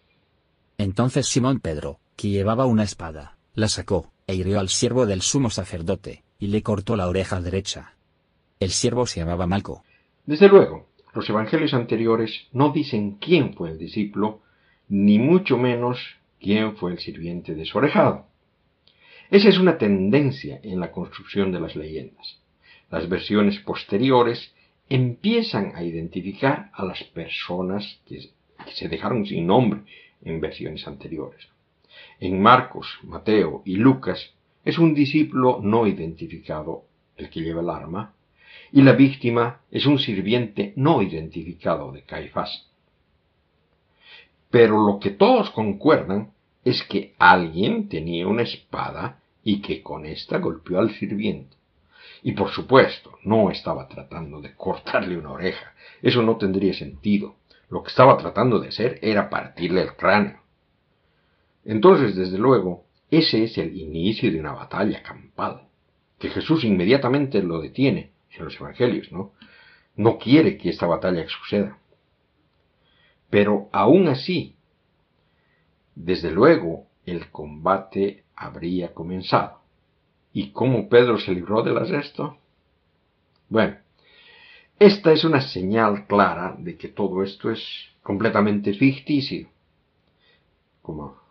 Entonces 0.83 1.29
Simón 1.29 1.61
Pedro, 1.61 2.01
que 2.17 2.29
llevaba 2.29 2.67
una 2.67 2.83
espada, 2.83 3.37
la 3.55 3.69
sacó, 3.69 4.11
e 4.27 4.35
hirió 4.35 4.59
al 4.59 4.69
siervo 4.69 5.07
del 5.07 5.23
sumo 5.23 5.49
sacerdote, 5.49 6.25
y 6.41 6.49
le 6.49 6.65
cortó 6.65 6.97
la 6.97 7.07
oreja 7.07 7.41
derecha. 7.41 7.95
El 8.59 8.71
siervo 8.71 9.07
se 9.07 9.21
llamaba 9.21 9.47
Malco. 9.47 9.85
Desde 10.27 10.49
luego, 10.49 10.89
los 11.15 11.31
evangelios 11.31 11.73
anteriores 11.73 12.49
no 12.51 12.73
dicen 12.73 13.19
quién 13.21 13.55
fue 13.55 13.71
el 13.71 13.79
discípulo, 13.79 14.43
ni 14.89 15.21
mucho 15.21 15.57
menos 15.57 16.01
quién 16.41 16.77
fue 16.77 16.91
el 16.91 16.99
sirviente 16.99 17.55
desorejado. 17.55 18.27
Esa 19.31 19.51
es 19.51 19.59
una 19.59 19.79
tendencia 19.79 20.59
en 20.65 20.81
la 20.81 20.91
construcción 20.91 21.53
de 21.53 21.61
las 21.61 21.77
leyendas. 21.77 22.41
Las 22.91 23.09
versiones 23.09 23.61
posteriores 23.61 24.53
empiezan 24.89 25.77
a 25.77 25.85
identificar 25.85 26.73
a 26.73 26.85
las 26.85 27.05
personas 27.05 28.01
que, 28.05 28.17
que 28.65 28.73
se 28.75 28.89
dejaron 28.89 29.25
sin 29.25 29.47
nombre 29.47 29.83
en 30.25 30.41
versiones 30.41 30.87
anteriores. 30.87 31.49
En 32.21 32.41
Marcos, 32.41 32.99
Mateo 33.03 33.63
y 33.65 33.77
Lucas 33.77 34.35
es 34.65 34.79
un 34.79 34.95
discípulo 34.95 35.61
no 35.63 35.87
identificado 35.87 36.85
el 37.17 37.29
que 37.31 37.41
lleva 37.41 37.61
el 37.61 37.71
arma, 37.71 38.15
y 38.71 38.83
la 38.83 38.93
víctima 38.93 39.61
es 39.71 39.87
un 39.87 39.99
sirviente 39.99 40.73
no 40.77 41.03
identificado 41.03 41.93
de 41.93 42.03
Caifás. 42.03 42.69
Pero 44.51 44.85
lo 44.87 44.99
que 44.99 45.11
todos 45.11 45.51
concuerdan 45.51 46.33
es 46.65 46.83
que 46.83 47.15
alguien 47.19 47.89
tenía 47.89 48.27
una 48.27 48.43
espada 48.43 49.21
y 49.43 49.61
que 49.61 49.83
con 49.83 50.07
esta 50.07 50.39
golpeó 50.39 50.79
al 50.79 50.93
sirviente. 50.95 51.57
Y 52.23 52.33
por 52.33 52.51
supuesto, 52.51 53.19
no 53.25 53.51
estaba 53.51 53.89
tratando 53.89 54.41
de 54.41 54.55
cortarle 54.55 55.17
una 55.17 55.33
oreja. 55.33 55.75
Eso 56.01 56.23
no 56.23 56.37
tendría 56.37 56.73
sentido. 56.73 57.35
Lo 57.73 57.83
que 57.83 57.89
estaba 57.89 58.19
tratando 58.19 58.61
de 58.61 58.69
hacer 58.69 58.99
era 59.01 59.31
partirle 59.31 59.81
el 59.81 59.97
cráneo. 59.97 60.43
Entonces, 61.65 62.15
desde 62.15 62.37
luego, 62.37 62.85
ese 63.11 63.45
es 63.45 63.57
el 63.57 63.75
inicio 63.75 64.31
de 64.31 64.39
una 64.39 64.53
batalla 64.53 65.03
campal, 65.03 65.69
que 66.19 66.29
Jesús 66.29 66.65
inmediatamente 66.65 67.43
lo 67.43 67.63
detiene 67.63 68.13
en 68.31 68.45
los 68.45 68.61
evangelios, 68.61 69.11
¿no? 69.11 69.33
No 69.97 70.19
quiere 70.19 70.59
que 70.59 70.69
esta 70.69 70.85
batalla 70.85 71.27
suceda. 71.27 71.79
Pero 73.31 73.71
aún 73.73 74.07
así, 74.09 74.55
desde 75.95 76.31
luego, 76.31 76.89
el 77.07 77.31
combate 77.31 78.25
habría 78.37 78.93
comenzado. 78.93 79.63
¿Y 80.35 80.51
cómo 80.51 80.91
Pedro 80.91 81.19
se 81.19 81.33
libró 81.33 81.63
del 81.63 81.79
arresto? 81.79 82.37
Bueno, 83.49 83.79
esta 84.87 85.13
es 85.13 85.25
una 85.25 85.41
señal 85.41 86.07
clara 86.07 86.57
de 86.59 86.77
que 86.77 86.89
todo 86.89 87.23
esto 87.23 87.51
es 87.51 87.63
completamente 88.03 88.75
ficticio. 88.75 89.49
Como 90.83 91.23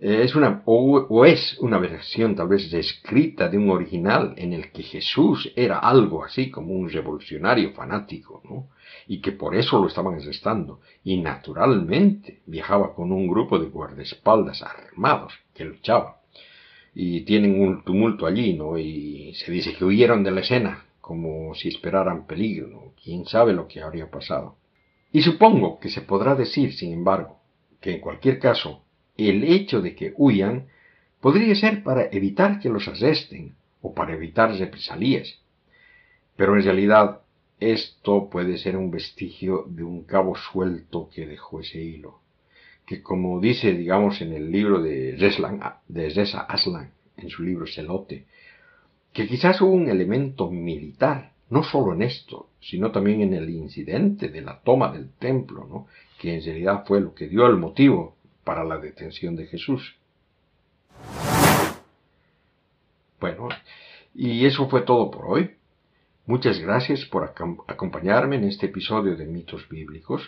es 0.00 0.34
una, 0.34 0.62
o, 0.64 1.24
es 1.24 1.56
una 1.60 1.78
versión 1.78 2.34
tal 2.34 2.48
vez 2.48 2.70
descrita 2.70 3.48
de 3.48 3.56
un 3.56 3.70
original 3.70 4.34
en 4.36 4.52
el 4.52 4.72
que 4.72 4.82
Jesús 4.82 5.52
era 5.54 5.78
algo 5.78 6.24
así 6.24 6.50
como 6.50 6.74
un 6.74 6.90
revolucionario 6.90 7.72
fanático, 7.72 8.42
¿no? 8.44 8.68
Y 9.06 9.20
que 9.20 9.32
por 9.32 9.54
eso 9.54 9.80
lo 9.80 9.88
estaban 9.88 10.14
arrestando. 10.14 10.80
Y 11.04 11.18
naturalmente 11.18 12.40
viajaba 12.46 12.94
con 12.94 13.12
un 13.12 13.28
grupo 13.28 13.58
de 13.58 13.68
guardaespaldas 13.68 14.62
armados 14.62 15.34
que 15.54 15.64
luchaban. 15.64 16.14
Y 16.94 17.22
tienen 17.22 17.60
un 17.60 17.84
tumulto 17.84 18.26
allí, 18.26 18.54
¿no? 18.54 18.78
Y 18.78 19.34
se 19.34 19.52
dice 19.52 19.74
que 19.74 19.84
huyeron 19.84 20.24
de 20.24 20.30
la 20.30 20.40
escena 20.40 20.84
como 21.04 21.54
si 21.54 21.68
esperaran 21.68 22.26
peligro. 22.26 22.94
Quién 23.02 23.26
sabe 23.26 23.52
lo 23.52 23.68
que 23.68 23.82
habría 23.82 24.10
pasado. 24.10 24.56
Y 25.12 25.22
supongo 25.22 25.78
que 25.78 25.90
se 25.90 26.00
podrá 26.00 26.34
decir, 26.34 26.72
sin 26.72 26.92
embargo, 26.92 27.40
que 27.80 27.94
en 27.94 28.00
cualquier 28.00 28.38
caso, 28.38 28.84
el 29.16 29.44
hecho 29.44 29.80
de 29.80 29.94
que 29.94 30.14
huyan 30.16 30.68
Podría 31.24 31.54
ser 31.54 31.82
para 31.82 32.10
evitar 32.12 32.60
que 32.60 32.68
los 32.68 32.86
arresten 32.86 33.54
o 33.80 33.94
para 33.94 34.12
evitar 34.12 34.54
represalias. 34.58 35.40
Pero 36.36 36.54
en 36.54 36.62
realidad 36.62 37.22
esto 37.60 38.28
puede 38.28 38.58
ser 38.58 38.76
un 38.76 38.90
vestigio 38.90 39.64
de 39.66 39.84
un 39.84 40.04
cabo 40.04 40.36
suelto 40.36 41.08
que 41.08 41.26
dejó 41.26 41.60
ese 41.60 41.80
hilo, 41.80 42.20
que 42.84 43.00
como 43.00 43.40
dice, 43.40 43.72
digamos, 43.72 44.20
en 44.20 44.34
el 44.34 44.52
libro 44.52 44.82
de, 44.82 45.16
Reslan, 45.18 45.62
de 45.88 46.10
Reza 46.10 46.40
Aslan, 46.40 46.92
en 47.16 47.30
su 47.30 47.42
libro 47.42 47.66
Celote, 47.66 48.26
que 49.14 49.28
quizás 49.28 49.60
hubo 49.60 49.70
un 49.70 49.88
elemento 49.88 50.50
militar, 50.50 51.32
no 51.48 51.62
solo 51.62 51.94
en 51.94 52.02
esto, 52.02 52.48
sino 52.60 52.90
también 52.90 53.22
en 53.22 53.32
el 53.32 53.48
incidente 53.48 54.28
de 54.28 54.42
la 54.42 54.60
toma 54.60 54.90
del 54.92 55.12
templo, 55.12 55.64
¿no? 55.66 55.86
que 56.18 56.34
en 56.34 56.44
realidad 56.44 56.84
fue 56.84 57.00
lo 57.00 57.14
que 57.14 57.28
dio 57.28 57.46
el 57.46 57.56
motivo 57.56 58.16
para 58.42 58.64
la 58.64 58.76
detención 58.78 59.36
de 59.36 59.46
Jesús. 59.46 59.96
Bueno, 63.20 63.48
y 64.14 64.44
eso 64.46 64.68
fue 64.68 64.82
todo 64.82 65.12
por 65.12 65.26
hoy. 65.26 65.52
Muchas 66.26 66.58
gracias 66.58 67.04
por 67.04 67.22
acompañarme 67.68 68.36
en 68.36 68.44
este 68.44 68.66
episodio 68.66 69.16
de 69.16 69.26
Mitos 69.26 69.68
Bíblicos. 69.68 70.22